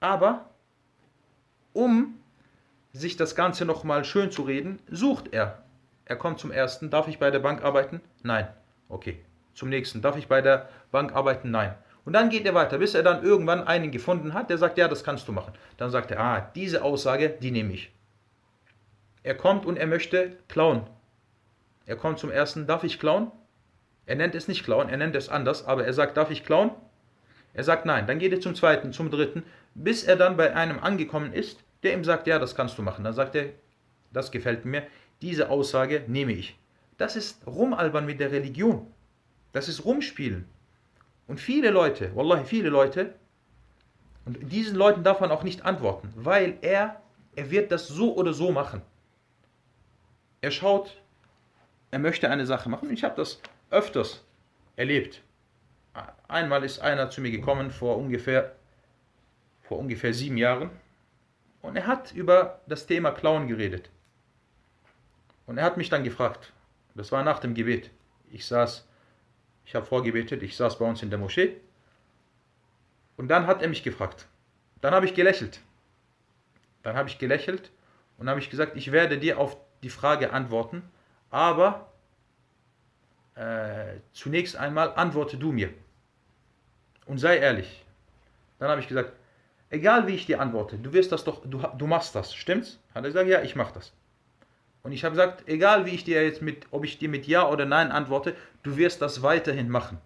Aber 0.00 0.50
um 1.72 2.18
sich 2.92 3.16
das 3.16 3.34
Ganze 3.34 3.64
nochmal 3.64 4.04
schön 4.04 4.30
zu 4.30 4.42
reden, 4.42 4.80
sucht 4.90 5.32
er. 5.32 5.62
Er 6.04 6.16
kommt 6.16 6.38
zum 6.38 6.50
ersten, 6.50 6.90
darf 6.90 7.08
ich 7.08 7.18
bei 7.18 7.30
der 7.30 7.38
Bank 7.38 7.62
arbeiten? 7.62 8.00
Nein. 8.22 8.48
Okay. 8.88 9.24
Zum 9.58 9.70
nächsten, 9.70 10.00
darf 10.00 10.16
ich 10.16 10.28
bei 10.28 10.40
der 10.40 10.68
Bank 10.92 11.16
arbeiten? 11.16 11.50
Nein. 11.50 11.74
Und 12.04 12.12
dann 12.12 12.30
geht 12.30 12.46
er 12.46 12.54
weiter, 12.54 12.78
bis 12.78 12.94
er 12.94 13.02
dann 13.02 13.24
irgendwann 13.24 13.66
einen 13.66 13.90
gefunden 13.90 14.32
hat, 14.32 14.50
der 14.50 14.56
sagt, 14.56 14.78
ja, 14.78 14.86
das 14.86 15.02
kannst 15.02 15.26
du 15.26 15.32
machen. 15.32 15.52
Dann 15.78 15.90
sagt 15.90 16.12
er, 16.12 16.20
ah, 16.20 16.52
diese 16.54 16.84
Aussage, 16.84 17.28
die 17.28 17.50
nehme 17.50 17.72
ich. 17.72 17.92
Er 19.24 19.34
kommt 19.34 19.66
und 19.66 19.76
er 19.76 19.88
möchte 19.88 20.36
klauen. 20.46 20.86
Er 21.86 21.96
kommt 21.96 22.20
zum 22.20 22.30
ersten, 22.30 22.68
darf 22.68 22.84
ich 22.84 23.00
klauen? 23.00 23.32
Er 24.06 24.14
nennt 24.14 24.36
es 24.36 24.46
nicht 24.46 24.62
klauen, 24.62 24.88
er 24.88 24.96
nennt 24.96 25.16
es 25.16 25.28
anders, 25.28 25.66
aber 25.66 25.84
er 25.84 25.92
sagt, 25.92 26.16
darf 26.16 26.30
ich 26.30 26.44
klauen? 26.44 26.70
Er 27.52 27.64
sagt 27.64 27.84
nein. 27.84 28.06
Dann 28.06 28.20
geht 28.20 28.32
er 28.32 28.40
zum 28.40 28.54
zweiten, 28.54 28.92
zum 28.92 29.10
dritten, 29.10 29.42
bis 29.74 30.04
er 30.04 30.14
dann 30.14 30.36
bei 30.36 30.54
einem 30.54 30.78
angekommen 30.78 31.32
ist, 31.32 31.64
der 31.82 31.94
ihm 31.94 32.04
sagt, 32.04 32.28
ja, 32.28 32.38
das 32.38 32.54
kannst 32.54 32.78
du 32.78 32.82
machen. 32.82 33.02
Dann 33.02 33.12
sagt 33.12 33.34
er, 33.34 33.46
das 34.12 34.30
gefällt 34.30 34.64
mir, 34.64 34.84
diese 35.20 35.50
Aussage 35.50 36.04
nehme 36.06 36.30
ich. 36.30 36.56
Das 36.96 37.16
ist 37.16 37.44
Rumalbern 37.44 38.06
mit 38.06 38.20
der 38.20 38.30
Religion. 38.30 38.86
Das 39.52 39.68
ist 39.68 39.84
Rumspielen. 39.84 40.46
Und 41.26 41.40
viele 41.40 41.70
Leute, 41.70 42.14
wallahi, 42.14 42.44
viele 42.44 42.68
Leute, 42.68 43.14
und 44.24 44.52
diesen 44.52 44.76
Leuten 44.76 45.04
darf 45.04 45.20
man 45.20 45.30
auch 45.30 45.42
nicht 45.42 45.64
antworten, 45.64 46.12
weil 46.14 46.58
er, 46.60 47.00
er 47.34 47.50
wird 47.50 47.72
das 47.72 47.88
so 47.88 48.14
oder 48.14 48.32
so 48.32 48.52
machen. 48.52 48.82
Er 50.40 50.50
schaut, 50.50 51.00
er 51.90 51.98
möchte 51.98 52.30
eine 52.30 52.46
Sache 52.46 52.68
machen. 52.68 52.90
Ich 52.92 53.04
habe 53.04 53.16
das 53.16 53.40
öfters 53.70 54.24
erlebt. 54.76 55.22
Einmal 56.28 56.62
ist 56.64 56.80
einer 56.80 57.10
zu 57.10 57.20
mir 57.20 57.30
gekommen 57.30 57.70
vor 57.70 57.96
ungefähr, 57.96 58.54
vor 59.62 59.78
ungefähr 59.78 60.14
sieben 60.14 60.36
Jahren 60.36 60.70
und 61.62 61.76
er 61.76 61.86
hat 61.86 62.12
über 62.12 62.60
das 62.66 62.86
Thema 62.86 63.10
Klauen 63.10 63.48
geredet. 63.48 63.90
Und 65.46 65.58
er 65.58 65.64
hat 65.64 65.76
mich 65.76 65.88
dann 65.88 66.04
gefragt, 66.04 66.52
das 66.94 67.12
war 67.12 67.22
nach 67.22 67.40
dem 67.40 67.54
Gebet, 67.54 67.90
ich 68.30 68.46
saß, 68.46 68.87
ich 69.68 69.74
habe 69.74 69.84
vorgebetet, 69.84 70.42
ich 70.42 70.56
saß 70.56 70.78
bei 70.78 70.86
uns 70.86 71.02
in 71.02 71.10
der 71.10 71.18
Moschee 71.18 71.58
und 73.18 73.28
dann 73.28 73.46
hat 73.46 73.60
er 73.60 73.68
mich 73.68 73.82
gefragt. 73.82 74.26
Dann 74.80 74.94
habe 74.94 75.04
ich 75.04 75.12
gelächelt. 75.12 75.60
Dann 76.82 76.96
habe 76.96 77.10
ich 77.10 77.18
gelächelt 77.18 77.70
und 78.16 78.30
habe 78.30 78.40
ich 78.40 78.48
gesagt, 78.48 78.78
ich 78.78 78.92
werde 78.92 79.18
dir 79.18 79.38
auf 79.38 79.58
die 79.82 79.90
Frage 79.90 80.32
antworten, 80.32 80.82
aber 81.28 81.92
äh, 83.34 83.98
zunächst 84.14 84.56
einmal 84.56 84.94
antworte 84.94 85.36
du 85.36 85.52
mir 85.52 85.68
und 87.04 87.18
sei 87.18 87.36
ehrlich. 87.36 87.84
Dann 88.58 88.70
habe 88.70 88.80
ich 88.80 88.88
gesagt, 88.88 89.12
egal 89.68 90.06
wie 90.06 90.14
ich 90.14 90.24
dir 90.24 90.40
antworte, 90.40 90.78
du 90.78 90.94
wirst 90.94 91.12
das 91.12 91.24
doch, 91.24 91.42
du, 91.44 91.58
du 91.58 91.86
machst 91.86 92.14
das, 92.14 92.34
stimmt's? 92.34 92.80
Hat 92.94 93.04
er 93.04 93.10
gesagt, 93.10 93.28
ja, 93.28 93.42
ich 93.42 93.54
mache 93.54 93.74
das. 93.74 93.92
Und 94.82 94.92
ich 94.92 95.04
habe 95.04 95.14
gesagt, 95.14 95.48
egal 95.48 95.86
wie 95.86 95.90
ich 95.90 96.04
dir 96.04 96.24
jetzt 96.24 96.42
mit, 96.42 96.66
ob 96.70 96.84
ich 96.84 96.98
dir 96.98 97.08
mit 97.08 97.26
Ja 97.26 97.48
oder 97.48 97.66
Nein 97.66 97.90
antworte, 97.90 98.34
du 98.62 98.76
wirst 98.76 99.02
das 99.02 99.22
weiterhin 99.22 99.68
machen. 99.68 99.98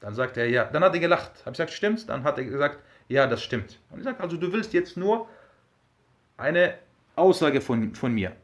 Dann 0.00 0.14
sagt 0.14 0.36
er 0.36 0.48
ja. 0.48 0.64
Dann 0.64 0.84
hat 0.84 0.94
er 0.94 1.00
gelacht. 1.00 1.40
Habe 1.40 1.50
ich 1.50 1.58
gesagt, 1.58 1.72
stimmt's? 1.72 2.06
Dann 2.06 2.24
hat 2.24 2.38
er 2.38 2.44
gesagt, 2.44 2.78
ja, 3.08 3.26
das 3.26 3.42
stimmt. 3.42 3.80
Und 3.90 3.98
ich 3.98 4.04
sage, 4.04 4.20
also 4.20 4.36
du 4.36 4.52
willst 4.52 4.72
jetzt 4.72 4.96
nur 4.96 5.28
eine 6.36 6.74
Aussage 7.16 7.60
von, 7.60 7.94
von 7.94 8.12
mir, 8.12 8.36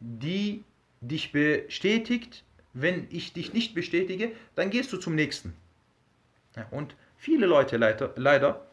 die 0.00 0.64
dich 1.00 1.32
bestätigt. 1.32 2.44
Wenn 2.72 3.06
ich 3.10 3.32
dich 3.32 3.52
nicht 3.52 3.74
bestätige, 3.74 4.32
dann 4.54 4.70
gehst 4.70 4.92
du 4.92 4.98
zum 4.98 5.14
nächsten. 5.14 5.54
Ja, 6.54 6.66
und 6.70 6.94
viele 7.16 7.46
Leute 7.46 7.76
leider, 7.76 8.12
leider 8.16 8.66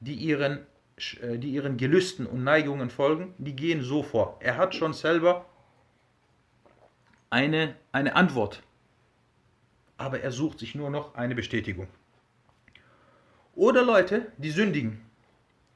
die 0.00 0.14
ihren 0.14 0.66
die 1.22 1.50
ihren 1.50 1.76
Gelüsten 1.76 2.26
und 2.26 2.44
Neigungen 2.44 2.90
folgen, 2.90 3.34
die 3.38 3.56
gehen 3.56 3.82
so 3.82 4.02
vor. 4.02 4.36
Er 4.40 4.56
hat 4.56 4.74
schon 4.74 4.92
selber 4.92 5.46
eine, 7.30 7.76
eine 7.92 8.16
Antwort, 8.16 8.62
aber 9.96 10.20
er 10.20 10.32
sucht 10.32 10.58
sich 10.58 10.74
nur 10.74 10.90
noch 10.90 11.14
eine 11.14 11.34
Bestätigung. 11.34 11.88
Oder 13.54 13.82
Leute, 13.82 14.32
die 14.38 14.50
sündigen, 14.50 15.00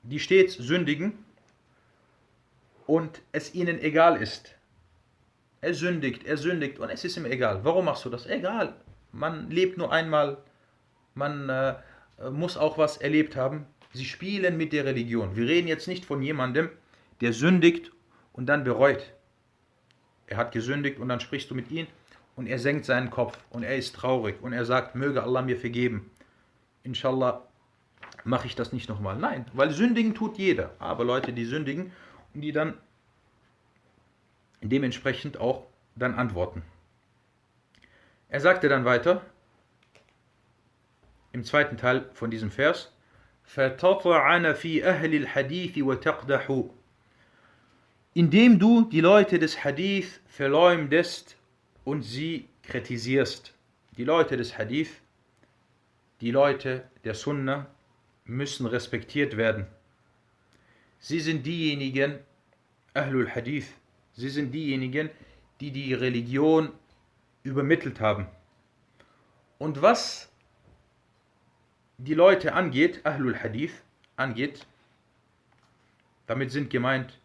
die 0.02 0.18
stets 0.18 0.54
sündigen 0.54 1.24
und 2.86 3.22
es 3.32 3.54
ihnen 3.54 3.78
egal 3.80 4.20
ist. 4.20 4.54
Er 5.60 5.74
sündigt, 5.74 6.24
er 6.26 6.36
sündigt 6.36 6.78
und 6.78 6.90
es 6.90 7.04
ist 7.04 7.16
ihm 7.16 7.24
egal. 7.24 7.64
Warum 7.64 7.86
machst 7.86 8.04
du 8.04 8.10
das? 8.10 8.26
Egal. 8.26 8.74
Man 9.12 9.50
lebt 9.50 9.78
nur 9.78 9.92
einmal, 9.92 10.38
man 11.14 11.48
äh, 11.48 11.74
muss 12.30 12.56
auch 12.56 12.78
was 12.78 12.98
erlebt 12.98 13.36
haben. 13.36 13.66
Sie 13.94 14.04
spielen 14.04 14.56
mit 14.56 14.72
der 14.72 14.84
Religion. 14.84 15.36
Wir 15.36 15.46
reden 15.46 15.68
jetzt 15.68 15.86
nicht 15.86 16.04
von 16.04 16.20
jemandem, 16.20 16.68
der 17.20 17.32
sündigt 17.32 17.92
und 18.32 18.46
dann 18.46 18.64
bereut. 18.64 19.12
Er 20.26 20.36
hat 20.36 20.52
gesündigt 20.52 20.98
und 20.98 21.08
dann 21.08 21.20
sprichst 21.20 21.50
du 21.50 21.54
mit 21.54 21.70
ihm 21.70 21.86
und 22.34 22.48
er 22.48 22.58
senkt 22.58 22.84
seinen 22.84 23.10
Kopf 23.10 23.38
und 23.50 23.62
er 23.62 23.76
ist 23.76 23.94
traurig 23.94 24.42
und 24.42 24.52
er 24.52 24.64
sagt, 24.64 24.96
möge 24.96 25.22
Allah 25.22 25.42
mir 25.42 25.56
vergeben. 25.56 26.10
Inshallah 26.82 27.46
mache 28.24 28.48
ich 28.48 28.56
das 28.56 28.72
nicht 28.72 28.88
nochmal. 28.88 29.16
Nein, 29.16 29.46
weil 29.52 29.70
sündigen 29.70 30.14
tut 30.14 30.38
jeder. 30.38 30.74
Aber 30.80 31.04
Leute, 31.04 31.32
die 31.32 31.44
sündigen 31.44 31.92
und 32.34 32.40
die 32.40 32.52
dann 32.52 32.74
dementsprechend 34.60 35.38
auch 35.38 35.66
dann 35.94 36.14
antworten. 36.14 36.62
Er 38.28 38.40
sagte 38.40 38.68
dann 38.68 38.84
weiter 38.84 39.22
im 41.30 41.44
zweiten 41.44 41.76
Teil 41.76 42.10
von 42.14 42.30
diesem 42.30 42.50
Vers, 42.50 42.93
فتطعن 43.43 44.53
في 44.53 44.85
أهل 44.85 45.15
الحديث 45.15 45.77
وتقدح 45.77 46.63
indem 48.13 48.59
du 48.59 48.85
die 48.85 49.01
Leute 49.01 49.39
des 49.39 49.63
Hadith 49.63 50.19
verleumdest 50.27 51.35
und 51.85 52.01
sie 52.01 52.49
kritisierst. 52.63 53.53
Die 53.97 54.03
Leute 54.03 54.35
des 54.35 54.57
Hadith, 54.57 55.01
die 56.21 56.31
Leute 56.31 56.89
der 57.03 57.13
Sunna 57.13 57.67
müssen 58.25 58.65
respektiert 58.65 59.37
werden. 59.37 59.67
Sie 60.99 61.19
sind 61.19 61.45
diejenigen, 61.45 62.19
Ahlul 62.93 63.29
Hadith, 63.29 63.67
sie 64.13 64.29
sind 64.29 64.51
diejenigen, 64.53 65.09
die 65.61 65.71
die 65.71 65.93
Religion 65.93 66.73
übermittelt 67.43 67.99
haben. 67.99 68.27
Und 69.59 69.81
was 69.81 70.29
die 71.98 72.14
Leute 72.14 72.54
angeht, 72.54 73.00
Ahlul 73.04 73.36
Hadith 73.36 73.82
angeht, 74.16 74.66
damit 76.26 76.50
sind 76.50 76.70
gemeint 76.70 77.18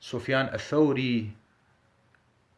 Sufyan 0.00 0.48
al-Thawri, 0.48 1.32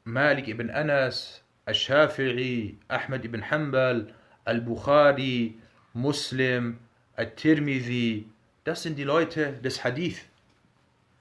Malik 0.05 0.49
ibn 0.49 0.71
Anas, 0.71 1.43
al-Shafi'i, 1.67 2.77
Ahmed 2.89 3.25
ibn 3.25 3.51
Hanbal, 3.51 4.15
al-Bukhari, 4.45 5.59
Muslim, 5.93 6.79
al-Tirmidhi, 7.17 8.27
das 8.65 8.83
sind 8.83 8.97
die 8.97 9.05
Leute 9.05 9.55
des 9.65 9.85
Hadith. 9.85 10.21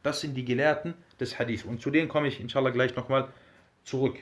Das 0.03 0.21
sind 0.21 0.35
die 0.35 0.45
Gelehrten 0.45 0.93
des 1.19 1.39
Hadith. 1.39 1.65
Und 1.65 1.81
zu 1.81 1.89
denen 1.89 2.07
komme 2.07 2.27
ich 2.27 2.39
inshallah 2.39 2.69
gleich 2.69 2.95
nochmal 2.95 3.29
zurück. 3.83 4.17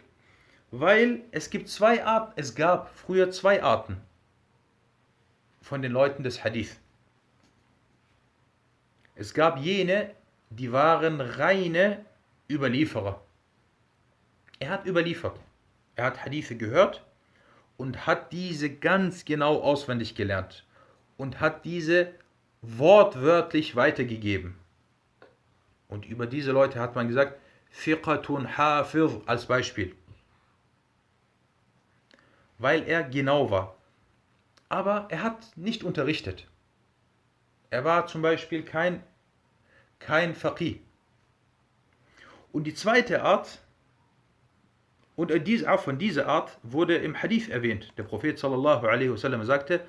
Weil 0.71 1.21
es 1.31 1.49
gibt 1.49 1.69
zwei 1.69 2.03
Arten, 2.03 2.33
es 2.35 2.55
gab 2.55 2.95
früher 2.95 3.31
zwei 3.31 3.61
Arten 3.61 3.97
von 5.61 5.81
den 5.81 5.91
Leuten 5.91 6.23
des 6.23 6.43
Hadith. 6.43 6.79
Es 9.15 9.33
gab 9.33 9.57
jene, 9.57 10.11
die 10.49 10.71
waren 10.71 11.21
reine 11.21 12.05
Überlieferer. 12.49 13.21
Er 14.59 14.69
hat 14.69 14.85
überliefert. 14.85 15.39
Er 15.95 16.05
hat 16.05 16.23
Hadithe 16.23 16.55
gehört 16.55 17.03
und 17.77 18.07
hat 18.07 18.31
diese 18.31 18.69
ganz 18.69 19.25
genau 19.25 19.61
auswendig 19.61 20.15
gelernt 20.15 20.65
und 21.17 21.39
hat 21.39 21.65
diese 21.65 22.13
wortwörtlich 22.61 23.75
weitergegeben. 23.75 24.57
Und 25.87 26.05
über 26.05 26.27
diese 26.27 26.51
Leute 26.51 26.79
hat 26.79 26.95
man 26.95 27.07
gesagt, 27.07 27.39
Fiqatun 27.69 28.57
Hafiz 28.57 29.11
als 29.25 29.45
Beispiel. 29.45 29.95
Weil 32.57 32.83
er 32.83 33.03
genau 33.03 33.51
war 33.51 33.76
aber 34.68 35.06
er 35.10 35.22
hat 35.22 35.56
nicht 35.56 35.84
unterrichtet. 35.84 36.46
Er 37.70 37.84
war 37.84 38.06
zum 38.06 38.22
Beispiel 38.22 38.62
kein, 38.62 39.02
kein 39.98 40.34
Faqih. 40.34 40.80
Und 42.52 42.64
die 42.64 42.74
zweite 42.74 43.22
Art, 43.22 43.58
und 45.16 45.32
von 45.80 45.98
dieser 45.98 46.26
Art 46.26 46.58
wurde 46.62 46.96
im 46.96 47.14
Hadith 47.14 47.48
erwähnt. 47.48 47.92
Der 47.96 48.02
Prophet 48.02 48.38
sallallahu 48.38 48.86
alaihi 48.86 49.10
wasallam 49.12 49.44
sagte, 49.44 49.80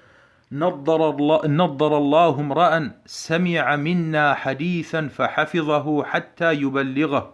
نضر 0.52 1.10
الله, 1.10 1.48
نضر 1.48 1.98
الله 1.98 2.40
امرأ 2.40 2.92
سمع 3.06 3.76
منا 3.76 4.34
حديثا 4.34 5.08
فحفظه 5.08 6.04
حتى 6.04 6.54
يبلغه. 6.54 7.34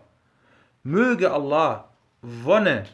Möge 0.84 1.32
Allah 1.32 1.90
Wonne 2.22 2.86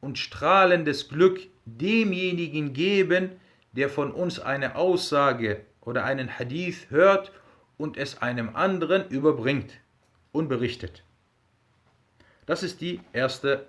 und 0.00 0.18
strahlendes 0.18 1.08
Glück 1.08 1.40
demjenigen 1.66 2.72
geben, 2.72 3.32
der 3.73 3.89
von 3.89 4.11
uns 4.11 4.39
eine 4.39 4.75
Aussage 4.75 5.65
oder 5.81 6.03
einen 6.03 6.37
Hadith 6.37 6.89
hört 6.89 7.31
und 7.77 7.97
es 7.97 8.21
einem 8.21 8.55
anderen 8.55 9.09
überbringt 9.09 9.73
und 10.31 10.47
berichtet. 10.47 11.03
Das 12.45 12.63
ist 12.63 12.81
die 12.81 12.99
erste 13.13 13.67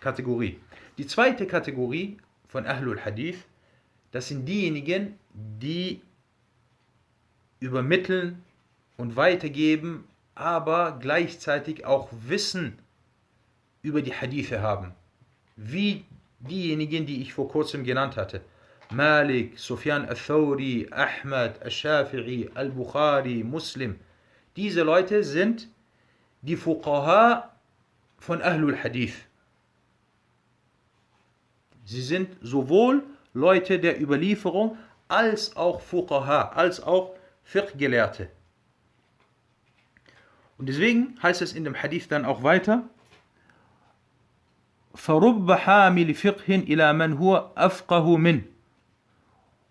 Kategorie. 0.00 0.60
Die 0.98 1.06
zweite 1.06 1.46
Kategorie 1.46 2.18
von 2.46 2.66
Ahlul 2.66 3.00
Hadith, 3.00 3.44
das 4.12 4.28
sind 4.28 4.46
diejenigen, 4.46 5.18
die 5.32 6.00
übermitteln 7.60 8.42
und 8.96 9.16
weitergeben, 9.16 10.04
aber 10.34 10.98
gleichzeitig 11.00 11.84
auch 11.84 12.08
Wissen 12.12 12.78
über 13.82 14.02
die 14.02 14.14
Hadithe 14.14 14.62
haben. 14.62 14.94
Wie 15.56 16.04
diejenigen, 16.38 17.06
die 17.06 17.20
ich 17.20 17.34
vor 17.34 17.48
kurzem 17.48 17.84
genannt 17.84 18.16
hatte. 18.16 18.40
Malik, 18.91 19.57
Sufyan 19.57 20.05
al-Thawri, 20.05 20.87
Ahmad, 20.91 21.59
al-Shafi'i, 21.63 22.51
al-Bukhari, 22.53 23.43
Muslim. 23.43 23.99
Diese 24.55 24.83
Leute 24.83 25.23
sind 25.23 25.67
die 26.41 26.55
Fuqaha 26.55 27.49
von 28.19 28.41
Ahlul 28.41 28.77
Hadith. 28.77 29.15
Sie 31.85 32.01
sind 32.01 32.37
sowohl 32.41 33.03
Leute 33.33 33.79
der 33.79 33.99
Überlieferung 33.99 34.77
als 35.07 35.55
auch 35.55 35.81
Fuqaha, 35.81 36.53
als 36.55 36.81
auch 36.81 37.15
Fiqh-Gelehrte. 37.43 38.29
Und 40.57 40.69
deswegen 40.69 41.17
heißt 41.21 41.41
es 41.41 41.53
in 41.53 41.63
dem 41.63 41.75
Hadith 41.75 42.07
dann 42.07 42.25
auch 42.25 42.43
weiter, 42.43 42.83
فَرُبَّ 44.95 45.49
حَامِلِ 45.49 46.13
فِقْهٍ 46.13 46.63
إِلَى 46.67 46.93
مَنْ 46.93 47.17
هُوَ 47.17 47.51
أَفْقَهُ 47.55 48.17
مِنْ 48.17 48.43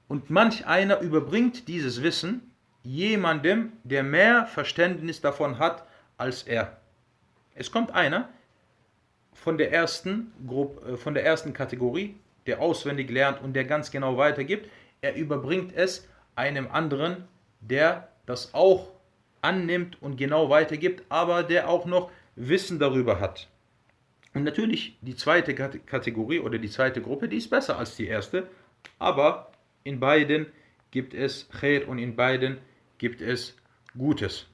und 0.07 0.29
manch 0.29 0.65
einer 0.65 0.99
überbringt 0.99 1.67
dieses 1.67 2.01
Wissen 2.01 2.51
jemandem, 2.83 3.73
der 3.83 4.03
mehr 4.03 4.45
Verständnis 4.45 5.21
davon 5.21 5.59
hat 5.59 5.85
als 6.17 6.43
er. 6.43 6.77
Es 7.55 7.71
kommt 7.71 7.91
einer 7.91 8.29
von 9.33 9.57
der 9.57 9.71
ersten 9.71 10.31
Gruppe, 10.47 10.93
äh, 10.93 10.97
von 10.97 11.13
der 11.13 11.25
ersten 11.25 11.53
Kategorie, 11.53 12.15
der 12.45 12.61
auswendig 12.61 13.09
lernt 13.09 13.41
und 13.41 13.53
der 13.53 13.65
ganz 13.65 13.91
genau 13.91 14.17
weitergibt, 14.17 14.69
er 15.01 15.15
überbringt 15.15 15.75
es 15.75 16.07
einem 16.35 16.67
anderen, 16.71 17.25
der 17.59 18.07
das 18.25 18.53
auch 18.53 18.89
annimmt 19.41 20.01
und 20.01 20.17
genau 20.17 20.49
weitergibt, 20.49 21.03
aber 21.09 21.43
der 21.43 21.69
auch 21.69 21.85
noch 21.85 22.11
Wissen 22.35 22.79
darüber 22.79 23.19
hat. 23.19 23.47
Und 24.33 24.43
natürlich 24.43 24.97
die 25.01 25.15
zweite 25.15 25.55
Kategorie 25.55 26.39
oder 26.39 26.57
die 26.57 26.69
zweite 26.69 27.01
Gruppe, 27.01 27.27
die 27.27 27.37
ist 27.37 27.49
besser 27.49 27.77
als 27.77 27.95
die 27.95 28.07
erste, 28.07 28.47
aber 28.99 29.51
in 29.87 29.99
beiden 29.99 30.47
gibt 30.91 31.13
es 31.13 31.47
Khair 31.49 31.87
und 31.87 31.97
in 31.97 32.15
beiden 32.15 32.57
gibt 32.97 33.21
es 33.21 33.55
Gutes. 33.97 34.47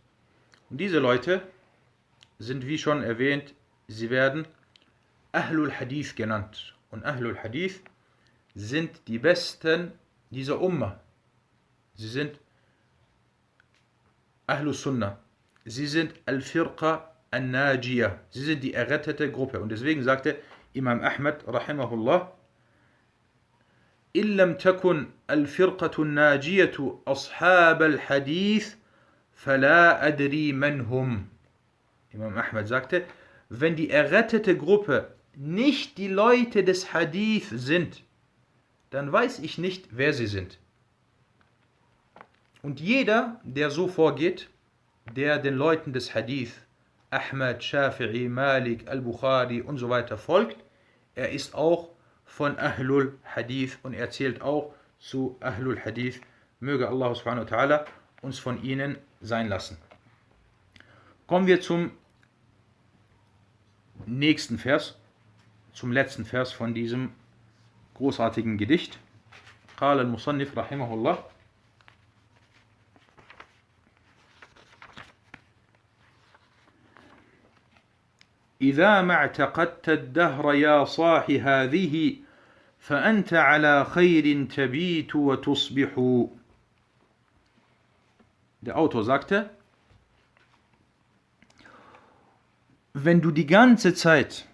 Und 0.70 0.78
diese 0.78 1.00
Leute 1.00 1.42
sind 2.40 2.68
wie 2.68 2.78
schon 2.78 3.02
erwähnt, 3.04 3.54
sie 3.88 4.10
werden 4.10 4.46
Ahlul 5.32 5.72
Hadith 5.72 6.16
genannt. 6.16 6.76
Und 6.92 7.04
Ahlul 7.04 7.38
Hadith 7.38 7.82
sind 8.54 9.08
die 9.08 9.18
Besten 9.18 9.92
dieser 10.30 10.62
Umma. 10.62 11.00
Sie 11.96 12.10
sind 12.10 12.40
Ahlus 14.46 14.82
Sunnah. 14.84 15.18
Sie 15.66 15.88
sind 15.88 16.14
Al-Firqa 16.26 17.10
An-Najiyah. 17.32 18.20
Sie 18.30 18.44
sind 18.44 18.64
die 18.64 18.74
errettete 18.74 19.32
Gruppe. 19.32 19.60
Und 19.60 19.70
deswegen 19.70 20.04
sagte 20.04 20.38
Imam 20.74 21.02
Ahmad, 21.02 21.44
rahimahullah, 21.48 22.32
إن 24.17 24.37
لم 24.37 24.55
تكن 24.55 25.07
الفرقة 25.31 26.03
الناجية 26.03 26.99
أصحاب 27.07 27.83
الحديث 27.83 28.75
فلا 29.33 30.07
أدري 30.07 30.53
من 30.53 30.81
هم. 30.81 31.29
Imam 32.13 32.37
Ahmad 32.39 32.67
sagte, 32.67 33.05
wenn 33.49 33.77
die 33.77 33.91
errettete 33.91 34.57
Gruppe 34.57 35.15
nicht 35.37 35.99
die 35.99 36.09
Leute 36.09 36.65
des 36.65 36.93
Hadith 36.93 37.49
sind, 37.51 38.03
dann 38.91 39.13
weiß 39.13 39.39
ich 39.41 39.59
nicht, 39.59 39.89
wer 39.91 40.13
sie 40.13 40.27
sind. 40.27 40.59
Und 42.63 42.81
jeder, 42.81 43.41
der 43.45 43.71
so 43.71 43.87
vorgeht, 43.87 44.49
der 45.15 45.39
den 45.39 45.55
Leuten 45.55 45.93
des 45.93 46.15
Hadith, 46.15 46.53
Ahmad, 47.11 47.63
Shafi'i, 47.63 48.29
Malik, 48.29 48.89
Al-Bukhari 48.89 49.63
und 49.63 49.79
so 49.79 49.89
weiter 49.89 50.19
folgt, 50.19 50.65
er 51.15 51.31
ist 51.31 51.55
auch 51.55 51.91
von 52.33 52.59
Ahlul 52.59 53.19
Hadith 53.25 53.79
und 53.83 53.95
er 53.95 54.11
zählt 54.11 54.43
auch 54.43 54.75
zu 54.99 55.37
Ahlul 55.41 55.81
Hadith. 55.81 56.21
Möge 56.61 56.89
Allah 56.89 57.15
subhanahu 57.15 57.51
wa 57.51 57.57
ta'ala 57.57 57.85
uns 58.23 58.39
von 58.39 58.63
ihnen 58.63 58.99
sein 59.21 59.49
lassen. 59.49 59.79
Kommen 61.27 61.47
wir 61.47 61.61
zum 61.61 61.93
nächsten 64.07 64.59
Vers, 64.59 64.99
zum 65.73 65.93
letzten 65.93 66.25
Vers 66.25 66.53
von 66.53 66.75
diesem 66.75 67.13
großartigen 67.95 68.59
Gedicht. 68.59 68.99
قال 69.79 70.01
المصنف 70.01 70.59
رحمه 70.59 70.95
الله 70.95 71.25
إذا 78.63 79.03
ما 79.03 79.15
اعتقدت 79.15 79.89
الدهر 79.89 80.55
يا 80.55 80.85
صاح 80.85 81.31
هذه 81.31 82.17
فأنت 82.83 83.35
على 83.35 83.85
خير 83.85 84.45
تبيت 84.45 85.17
وتصبح 85.17 86.29
Der 88.61 88.77
Autor 88.77 89.05
sagte, 89.05 89.51
wenn 92.93 93.21
du 93.21 93.31
die 93.31 93.47
ganze 93.47 93.95
Zeit 93.95 94.47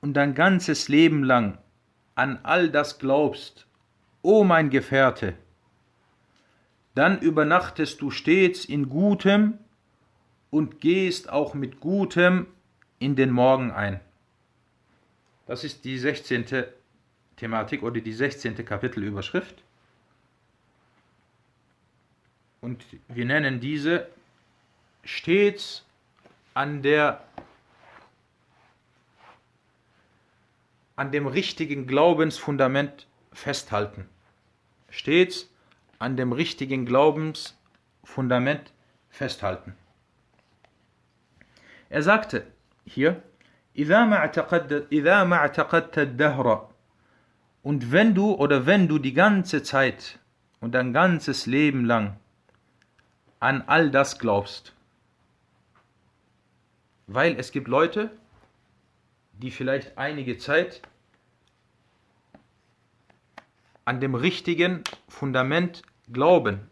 und 0.00 0.14
dein 0.14 0.34
ganzes 0.34 0.88
Leben 0.88 1.24
lang 1.24 1.58
an 2.14 2.38
all 2.44 2.70
das 2.70 2.98
glaubst, 2.98 3.66
o 4.22 4.44
mein 4.44 4.70
Gefährte, 4.70 5.34
dann 6.94 7.18
übernachtest 7.18 8.00
du 8.00 8.10
stets 8.10 8.64
in 8.64 8.88
Gutem 8.88 9.58
und 10.50 10.80
gehst 10.80 11.28
auch 11.28 11.54
mit 11.54 11.80
Gutem 11.80 12.46
in 12.98 13.16
den 13.16 13.30
Morgen 13.30 13.70
ein. 13.70 14.00
Das 15.46 15.64
ist 15.64 15.84
die 15.84 15.98
16. 15.98 16.64
Thematik 17.40 17.82
oder 17.82 18.00
die 18.00 18.12
16. 18.12 18.64
Kapitelüberschrift. 18.64 19.62
Und 22.60 22.84
wir 23.08 23.24
nennen 23.24 23.60
diese 23.60 24.08
stets 25.04 25.84
an 26.54 26.82
der 26.82 27.22
an 30.96 31.12
dem 31.12 31.26
richtigen 31.26 31.86
Glaubensfundament 31.86 33.06
festhalten. 33.32 34.08
Stets 34.88 35.50
an 35.98 36.16
dem 36.16 36.32
richtigen 36.32 36.86
Glaubensfundament 36.86 38.72
festhalten. 39.10 39.74
Er 41.90 42.02
sagte, 42.02 42.46
hier, 42.86 43.22
إذا 43.78 44.04
ما 45.24 45.36
اعتقدت 45.36 45.98
الدهر 45.98 46.69
und 47.63 47.91
wenn 47.91 48.15
du 48.15 48.33
oder 48.33 48.65
wenn 48.65 48.87
du 48.87 48.99
die 48.99 49.13
ganze 49.13 49.63
Zeit 49.63 50.19
und 50.59 50.73
dein 50.73 50.93
ganzes 50.93 51.45
Leben 51.45 51.85
lang 51.85 52.17
an 53.39 53.63
all 53.67 53.91
das 53.91 54.19
glaubst, 54.19 54.73
weil 57.07 57.37
es 57.37 57.51
gibt 57.51 57.67
Leute, 57.67 58.11
die 59.33 59.51
vielleicht 59.51 59.97
einige 59.97 60.37
Zeit 60.37 60.81
an 63.85 63.99
dem 63.99 64.15
richtigen 64.15 64.83
Fundament 65.07 65.81
glauben, 66.11 66.69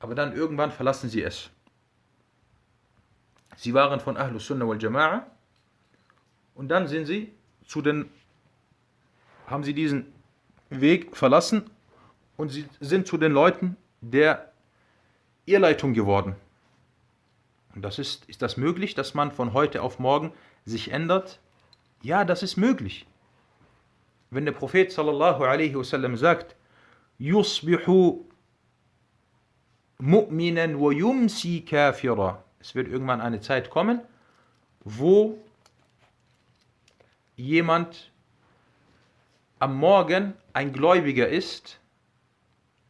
aber 0.00 0.14
dann 0.14 0.34
irgendwann 0.34 0.72
verlassen 0.72 1.08
sie 1.08 1.22
es. 1.22 1.50
Sie 3.56 3.74
waren 3.74 3.98
von 4.00 4.16
Ahlus 4.16 4.46
Sunnah 4.46 4.68
wal 4.68 4.78
Jama'a 4.78 5.22
und 6.54 6.68
dann 6.68 6.86
sind 6.86 7.06
sie 7.06 7.32
zu 7.66 7.82
den, 7.82 8.10
haben 9.50 9.64
sie 9.64 9.74
diesen 9.74 10.12
Weg 10.70 11.16
verlassen 11.16 11.70
und 12.36 12.50
sie 12.50 12.66
sind 12.80 13.06
zu 13.06 13.16
den 13.16 13.32
Leuten 13.32 13.76
der 14.00 14.52
Irrleitung 15.46 15.94
geworden. 15.94 16.36
Und 17.74 17.82
das 17.82 17.98
ist, 17.98 18.24
ist 18.26 18.42
das 18.42 18.56
möglich, 18.56 18.94
dass 18.94 19.14
man 19.14 19.32
von 19.32 19.52
heute 19.52 19.82
auf 19.82 19.98
morgen 19.98 20.32
sich 20.64 20.90
ändert? 20.92 21.40
Ja, 22.02 22.24
das 22.24 22.42
ist 22.42 22.56
möglich. 22.56 23.06
Wenn 24.30 24.44
der 24.44 24.52
Prophet 24.52 24.92
sallallahu 24.92 25.44
alaihi 25.44 25.74
wasallam 25.74 26.16
sagt, 26.16 26.54
yusbihu 27.18 28.24
mu'minan 30.00 30.78
wa 30.78 30.92
yumsi 30.92 31.62
kafira, 31.62 32.44
es 32.60 32.74
wird 32.74 32.88
irgendwann 32.88 33.20
eine 33.20 33.40
Zeit 33.40 33.70
kommen, 33.70 34.00
wo 34.84 35.38
jemand 37.36 38.07
am 39.58 39.76
Morgen 39.76 40.34
ein 40.52 40.72
Gläubiger 40.72 41.28
ist 41.28 41.80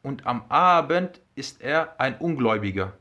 und 0.03 0.27
am 0.27 0.45
Abend 0.49 1.21
ist 1.35 1.63
er 1.63 1.99
ein 2.01 2.19
Ungläubiger. 2.19 2.93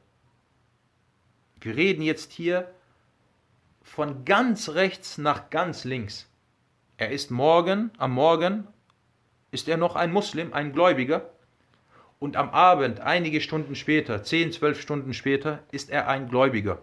Wir 1.59 1.75
reden 1.75 2.01
jetzt 2.01 2.31
hier 2.31 2.71
von 3.81 4.25
ganz 4.25 4.69
rechts 4.69 5.17
nach 5.17 5.49
ganz 5.49 5.83
links. 5.83 6.29
Er 6.97 7.11
ist 7.11 7.29
morgen, 7.29 7.91
am 7.97 8.11
Morgen 8.11 8.67
ist 9.51 9.67
er 9.67 9.77
noch 9.77 9.95
ein 9.95 10.11
Muslim, 10.11 10.53
ein 10.53 10.71
Gläubiger 10.71 11.29
und 12.19 12.35
am 12.35 12.49
Abend, 12.49 13.01
einige 13.01 13.41
Stunden 13.41 13.75
später, 13.75 14.23
10, 14.23 14.53
12 14.53 14.81
Stunden 14.81 15.13
später, 15.13 15.59
ist 15.71 15.89
er 15.89 16.07
ein 16.07 16.29
Gläubiger. 16.29 16.79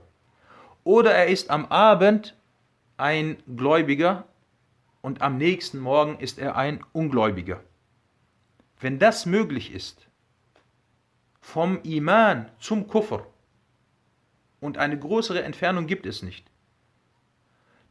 Oder 0.85 1.15
er 1.15 1.27
ist 1.27 1.51
am 1.51 1.67
Abend 1.67 2.37
ein 2.97 3.39
Gläubiger 3.57 4.27
und 5.05 5.21
am 5.21 5.37
nächsten 5.37 5.81
Morgen 5.81 6.19
ist 6.19 6.39
er 6.39 6.57
ein 6.57 6.83
Ungläubiger. 6.95 7.63
Wenn 8.81 8.99
das 8.99 9.27
möglich 9.27 9.75
ist, 9.75 10.09
vom 11.43 11.83
Iman 11.83 12.51
zum 12.59 12.89
Kufr, 12.89 13.27
und 14.61 14.79
eine 14.79 14.99
größere 14.99 15.43
Entfernung 15.43 15.87
gibt 15.87 16.07
es 16.07 16.23
nicht, 16.23 16.47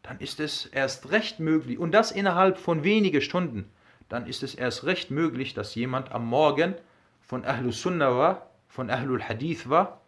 dann 0.01 0.20
ist 0.20 0.39
es 0.39 0.66
erst 0.66 1.11
recht 1.11 1.39
möglich, 1.39 1.78
und 1.78 1.91
das 1.91 2.11
innerhalb 2.11 2.57
von 2.57 2.84
wenigen 2.84 3.22
Stunden, 3.22 3.70
dann 4.09 4.26
ist 4.26 4.41
es 4.41 4.55
erst 4.55 4.84
recht 4.86 5.11
möglich, 5.11 5.53
dass 5.53 5.76
jemand 5.76 6.11
am 6.11 6.26
Morgen 6.26 6.74
von 7.22 7.45
Ahlus 7.45 7.80
Sunnah 7.80 8.18
war, 8.18 8.49
von 8.68 8.89
Ahlul 8.89 9.22
Hadith 9.22 9.70
war 9.70 10.01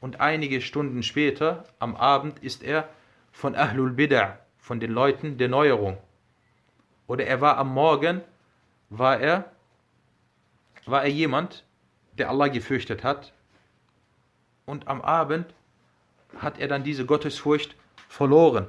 und 0.00 0.20
einige 0.20 0.62
Stunden 0.62 1.04
später, 1.04 1.62
am 1.78 1.94
Abend, 1.94 2.40
ist 2.40 2.64
er 2.64 2.88
von 3.30 3.54
Ahlul 3.54 3.92
Bid'ah, 3.92 4.41
von 4.62 4.80
den 4.80 4.92
Leuten 4.92 5.36
der 5.36 5.48
Neuerung. 5.48 5.98
Oder 7.08 7.26
er 7.26 7.40
war 7.40 7.58
am 7.58 7.74
Morgen, 7.74 8.22
war 8.88 9.20
er, 9.20 9.52
war 10.86 11.02
er 11.02 11.10
jemand, 11.10 11.64
der 12.16 12.30
Allah 12.30 12.48
gefürchtet 12.48 13.02
hat 13.02 13.32
und 14.64 14.86
am 14.86 15.02
Abend 15.02 15.52
hat 16.38 16.58
er 16.58 16.68
dann 16.68 16.84
diese 16.84 17.04
Gottesfurcht 17.04 17.74
verloren. 18.08 18.68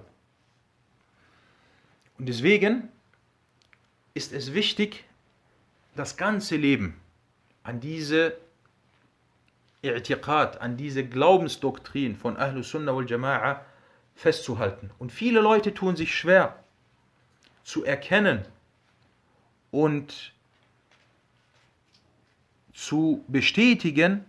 Und 2.18 2.28
deswegen 2.28 2.90
ist 4.14 4.34
es 4.34 4.54
wichtig, 4.54 5.06
das 5.96 6.18
ganze 6.18 6.56
Leben 6.56 7.00
an 7.62 7.80
diese 7.80 8.36
I'tiqad, 9.84 10.58
an 10.58 10.76
diese 10.76 11.06
Glaubensdoktrin 11.06 12.16
von 12.16 12.36
Ahlus 12.38 12.70
Sunnah 12.72 12.96
wal 12.96 13.06
Jama'a 13.06 13.60
festzuhalten. 14.16 14.92
Und 15.00 15.12
viele 15.12 15.42
Leute 15.42 15.74
tun 15.74 15.96
sich 15.96 16.16
schwer 16.16 16.64
zu 17.64 17.84
erkennen 17.84 18.46
und 19.72 20.34
zu 22.74 23.24
bestätigen, 23.28 24.26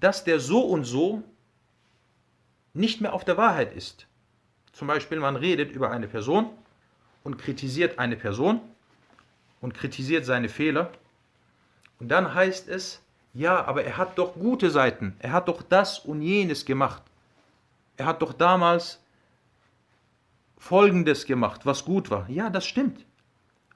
dass 0.00 0.24
der 0.24 0.40
so 0.40 0.60
und 0.60 0.84
so 0.84 1.22
nicht 2.74 3.00
mehr 3.00 3.14
auf 3.14 3.24
der 3.24 3.36
Wahrheit 3.36 3.74
ist. 3.74 4.06
Zum 4.72 4.88
Beispiel, 4.88 5.18
man 5.18 5.36
redet 5.36 5.72
über 5.72 5.90
eine 5.90 6.06
Person 6.06 6.50
und 7.24 7.38
kritisiert 7.38 7.98
eine 7.98 8.16
Person 8.16 8.60
und 9.60 9.74
kritisiert 9.74 10.24
seine 10.24 10.48
Fehler. 10.48 10.92
Und 11.98 12.08
dann 12.08 12.34
heißt 12.34 12.68
es, 12.68 13.02
ja, 13.32 13.64
aber 13.64 13.84
er 13.84 13.96
hat 13.96 14.18
doch 14.18 14.34
gute 14.34 14.70
Seiten. 14.70 15.16
Er 15.18 15.32
hat 15.32 15.48
doch 15.48 15.62
das 15.62 15.98
und 15.98 16.22
jenes 16.22 16.64
gemacht. 16.66 17.02
Er 17.96 18.06
hat 18.06 18.22
doch 18.22 18.32
damals 18.32 19.02
Folgendes 20.58 21.26
gemacht, 21.26 21.66
was 21.66 21.84
gut 21.84 22.10
war. 22.10 22.28
Ja, 22.28 22.50
das 22.50 22.66
stimmt. 22.66 23.04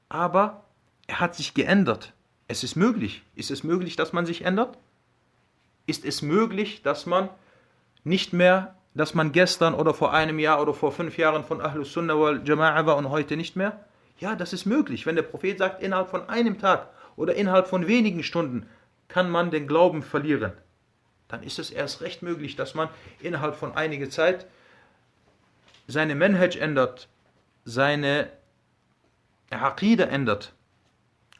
Aber 0.08 0.64
er 1.06 1.20
hat 1.20 1.34
sich 1.34 1.54
geändert. 1.54 2.12
Es 2.48 2.64
ist 2.64 2.76
möglich. 2.76 3.22
Ist 3.34 3.50
es 3.50 3.62
möglich, 3.64 3.96
dass 3.96 4.12
man 4.12 4.26
sich 4.26 4.44
ändert? 4.44 4.78
Ist 5.86 6.04
es 6.04 6.22
möglich, 6.22 6.82
dass 6.82 7.06
man 7.06 7.28
nicht 8.04 8.32
mehr 8.32 8.74
dass 8.94 9.14
man 9.14 9.32
gestern 9.32 9.74
oder 9.74 9.94
vor 9.94 10.12
einem 10.12 10.38
Jahr 10.38 10.60
oder 10.60 10.74
vor 10.74 10.92
fünf 10.92 11.16
Jahren 11.16 11.44
von 11.44 11.60
Ahlus 11.60 11.92
Sunnah 11.92 12.18
wal 12.18 12.40
Jama'a 12.40 12.86
war 12.86 12.96
und 12.96 13.10
heute 13.10 13.36
nicht 13.36 13.56
mehr? 13.56 13.84
Ja, 14.18 14.34
das 14.34 14.52
ist 14.52 14.66
möglich. 14.66 15.06
Wenn 15.06 15.16
der 15.16 15.22
Prophet 15.22 15.58
sagt, 15.58 15.82
innerhalb 15.82 16.10
von 16.10 16.28
einem 16.28 16.58
Tag 16.58 16.88
oder 17.16 17.34
innerhalb 17.34 17.68
von 17.68 17.86
wenigen 17.86 18.22
Stunden 18.22 18.68
kann 19.08 19.30
man 19.30 19.50
den 19.50 19.66
Glauben 19.66 20.02
verlieren, 20.02 20.52
dann 21.30 21.42
ist 21.42 21.58
es 21.58 21.70
erst 21.70 22.00
recht 22.00 22.22
möglich, 22.22 22.56
dass 22.56 22.74
man 22.74 22.88
innerhalb 23.20 23.54
von 23.54 23.74
einiger 23.76 24.10
Zeit 24.10 24.46
seine 25.86 26.14
Manhaj 26.14 26.56
ändert, 26.58 27.08
seine 27.64 28.30
Aqida 29.50 30.04
ändert. 30.04 30.52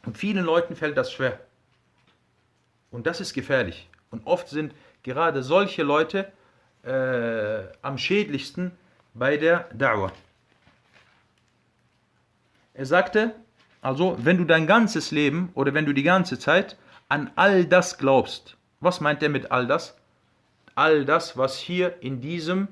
Und 0.05 0.17
vielen 0.17 0.45
Leuten 0.45 0.77
fällt 0.77 0.97
das 0.97 1.13
schwer. 1.13 1.41
Und 2.91 3.07
das 3.07 3.21
ist 3.21 3.35
gefährlich. 3.35 3.89
Und 4.11 4.27
oft 4.27 4.49
sind 4.49 4.75
gerade 5.03 5.43
solche 5.43 5.83
Leute, 5.83 6.33
äh, 6.83 7.63
am 7.83 7.99
schädlichsten 7.99 8.73
bei 9.15 9.37
der 9.37 9.71
Da'wah. 9.73 10.13
Er 12.75 12.87
sagte, 12.87 13.35
also 13.83 14.17
wenn 14.21 14.39
du 14.39 14.45
dein 14.45 14.67
ganzes 14.67 15.11
Leben 15.11 15.51
oder 15.55 15.75
wenn 15.75 15.87
du 15.87 15.93
die 15.93 16.03
ganze 16.03 16.39
Zeit 16.39 16.77
an 17.09 17.31
all 17.37 17.65
das 17.65 17.99
glaubst, 17.99 18.57
was 18.81 19.01
meint 19.01 19.23
er 19.23 19.29
mit 19.29 19.51
all 19.51 19.67
das? 19.67 19.97
All 20.75 21.05
das, 21.05 21.37
was 21.37 21.59
hier 21.59 22.03
in 22.03 22.21
diesem 22.21 22.69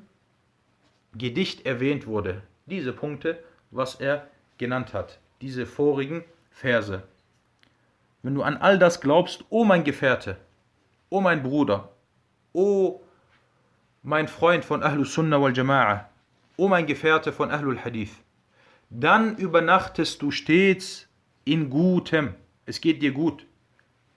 Gedicht 1.15 1.67
erwähnt 1.67 2.07
wurde, 2.07 2.43
diese 2.67 2.93
Punkte, 2.93 3.43
was 3.71 3.97
er 3.97 4.27
genannt 4.57 4.95
hat, 4.95 5.19
diese 5.41 5.67
vorigen 5.67 6.25
Verse. 6.51 7.03
Wenn 8.23 8.35
du 8.35 8.43
an 8.43 8.57
all 8.57 8.79
das 8.79 9.01
glaubst, 9.01 9.45
o 9.51 9.65
mein 9.65 9.85
Gefährte, 9.85 10.37
o 11.11 11.21
mein 11.21 11.43
Bruder, 11.43 11.91
o 12.53 13.01
mein 14.03 14.29
Freund 14.29 14.65
von 14.65 14.83
Ahlus 14.83 15.15
Sunnah 15.15 15.41
wal 15.41 15.53
Jama'a, 15.53 16.07
o 16.57 16.69
mein 16.69 16.87
Gefährte 16.87 17.33
von 17.33 17.51
Ahlul 17.51 17.79
Hadith, 17.79 18.13
dann 18.91 19.37
übernachtest 19.37 20.23
du 20.23 20.31
stets 20.31 21.07
in 21.45 21.71
Gutem. 21.71 22.35
Es 22.67 22.81
geht 22.81 23.03
dir 23.03 23.13
gut. 23.13 23.47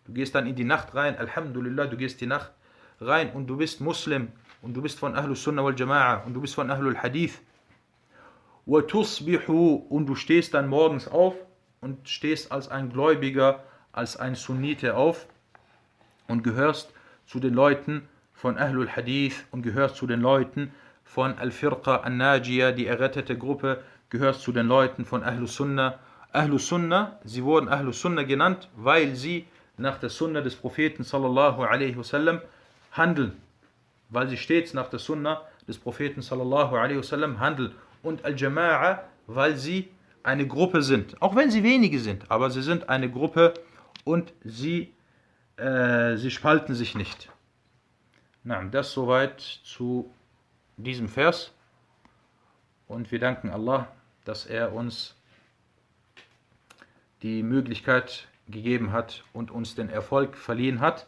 Du 0.05 0.13
gehst 0.13 0.35
dann 0.35 0.47
in 0.47 0.55
die 0.55 0.63
Nacht 0.63 0.93
rein, 0.95 1.17
Alhamdulillah, 1.17 1.87
du 1.87 1.97
gehst 1.97 2.21
die 2.21 2.27
Nacht 2.27 2.51
rein 2.99 3.31
und 3.31 3.47
du 3.47 3.57
bist 3.57 3.81
Muslim 3.81 4.29
und 4.61 4.73
du 4.73 4.81
bist 4.81 4.99
von 4.99 5.15
Ahlus 5.15 5.43
Sunnah 5.43 5.63
wal 5.63 5.73
Jama'a 5.73 6.25
und 6.25 6.33
du 6.33 6.41
bist 6.41 6.55
von 6.55 6.69
Ahlul 6.69 6.97
Hadith. 6.97 7.39
Und 8.65 8.93
du 8.93 10.15
stehst 10.15 10.53
dann 10.53 10.67
morgens 10.67 11.07
auf 11.07 11.35
und 11.81 12.07
stehst 12.07 12.51
als 12.51 12.69
ein 12.69 12.91
Gläubiger, 12.91 13.63
als 13.91 14.17
ein 14.17 14.35
Sunnite 14.35 14.95
auf 14.95 15.27
und 16.27 16.43
gehörst 16.43 16.93
zu 17.25 17.39
den 17.39 17.53
Leuten, 17.53 18.07
von 18.41 18.57
Ahlul 18.57 18.89
Hadith 18.89 19.45
und 19.51 19.61
gehörst 19.61 19.97
zu 19.97 20.07
den 20.07 20.19
Leuten 20.19 20.71
von 21.03 21.37
Al-Firqa 21.37 21.97
An-Najiyah, 21.97 22.71
die 22.71 22.87
errettete 22.87 23.37
Gruppe, 23.37 23.83
gehörst 24.09 24.41
zu 24.41 24.51
den 24.51 24.65
Leuten 24.65 25.05
von 25.05 25.21
Ahlus 25.23 25.55
Sunnah. 25.55 25.99
Ahlus 26.31 26.67
Sunnah, 26.67 27.19
sie 27.23 27.43
wurden 27.43 27.69
Ahlus 27.69 28.01
Sunnah 28.01 28.23
genannt, 28.23 28.67
weil 28.75 29.15
sie 29.15 29.45
nach 29.81 29.97
der 29.97 30.09
Sunnah 30.09 30.41
des 30.41 30.55
Propheten 30.55 31.03
sallallahu 31.03 31.63
alaihi 31.63 31.97
wasallam 31.97 32.41
handeln. 32.91 33.33
Weil 34.09 34.27
sie 34.29 34.37
stets 34.37 34.73
nach 34.73 34.89
der 34.89 34.99
Sunnah 34.99 35.41
des 35.67 35.77
Propheten 35.77 36.21
sallallahu 36.21 36.75
alaihi 36.75 36.99
wasallam 36.99 37.39
handeln. 37.39 37.73
Und 38.03 38.25
Al-Jama'a, 38.25 38.99
weil 39.27 39.55
sie 39.57 39.89
eine 40.23 40.47
Gruppe 40.47 40.81
sind. 40.81 41.21
Auch 41.21 41.35
wenn 41.35 41.51
sie 41.51 41.63
wenige 41.63 41.99
sind, 41.99 42.29
aber 42.29 42.49
sie 42.49 42.61
sind 42.61 42.89
eine 42.89 43.09
Gruppe 43.09 43.53
und 44.03 44.33
sie, 44.43 44.93
äh, 45.57 46.15
sie 46.17 46.31
spalten 46.31 46.75
sich 46.75 46.95
nicht. 46.95 47.29
Na, 48.43 48.63
das 48.63 48.91
soweit 48.91 49.39
zu 49.39 50.11
diesem 50.77 51.09
Vers. 51.09 51.53
Und 52.87 53.11
wir 53.11 53.19
danken 53.19 53.49
Allah, 53.49 53.87
dass 54.25 54.45
er 54.45 54.73
uns 54.73 55.15
die 57.21 57.43
Möglichkeit 57.43 58.27
gegeben 58.51 58.91
hat 58.91 59.23
und 59.33 59.51
uns 59.51 59.75
den 59.75 59.89
Erfolg 59.89 60.37
verliehen 60.37 60.79
hat, 60.79 61.07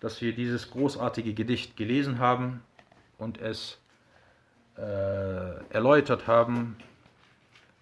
dass 0.00 0.20
wir 0.20 0.34
dieses 0.34 0.70
großartige 0.70 1.34
Gedicht 1.34 1.76
gelesen 1.76 2.18
haben 2.18 2.62
und 3.18 3.40
es 3.40 3.78
äh, 4.76 4.80
erläutert 5.70 6.26
haben. 6.26 6.76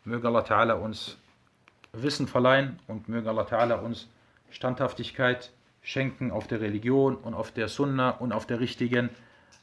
Möge 0.04 0.28
Allah 0.28 0.44
Ta'ala 0.44 0.74
uns 0.74 1.18
Wissen 1.92 2.26
verleihen 2.26 2.78
und 2.86 3.08
möge 3.08 3.28
Allah 3.28 3.44
Ta'ala 3.44 3.80
uns 3.80 4.08
Standhaftigkeit 4.50 5.50
schenken 5.82 6.30
auf 6.30 6.46
der 6.46 6.60
Religion 6.60 7.16
und 7.16 7.34
auf 7.34 7.52
der 7.52 7.68
Sunna 7.68 8.10
und 8.10 8.32
auf 8.32 8.46
der 8.46 8.60
richtigen 8.60 9.10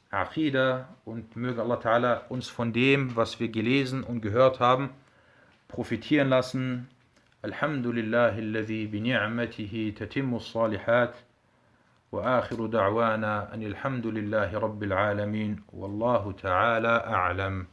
Aqidah 0.09 0.88
und 1.05 1.36
möge 1.36 1.61
Allah 1.61 1.79
Ta'ala 1.79 2.27
uns 2.29 2.47
von 2.47 2.71
dem, 2.71 3.15
was 3.15 3.39
wir 3.39 3.49
gelesen 3.49 4.03
und 4.03 4.21
gehört 4.21 4.59
haben, 4.59 4.89
profitieren 5.67 6.29
lassen. 6.29 6.88
Alhamdulillah, 7.43 8.37
alladhi 8.37 8.87
bi 8.91 8.99
ni'matihi 9.01 9.93
tatimmu 9.93 10.39
salihat. 10.39 11.13
وآخر 12.13 12.65
دعوانا 12.65 13.53
أن 13.53 13.63
الحمد 13.63 14.07
لله 14.07 14.59
رب 14.59 14.83
العالمين 14.83 15.63
والله 15.73 16.31
تعالى 16.31 17.03
أعلم 17.07 17.67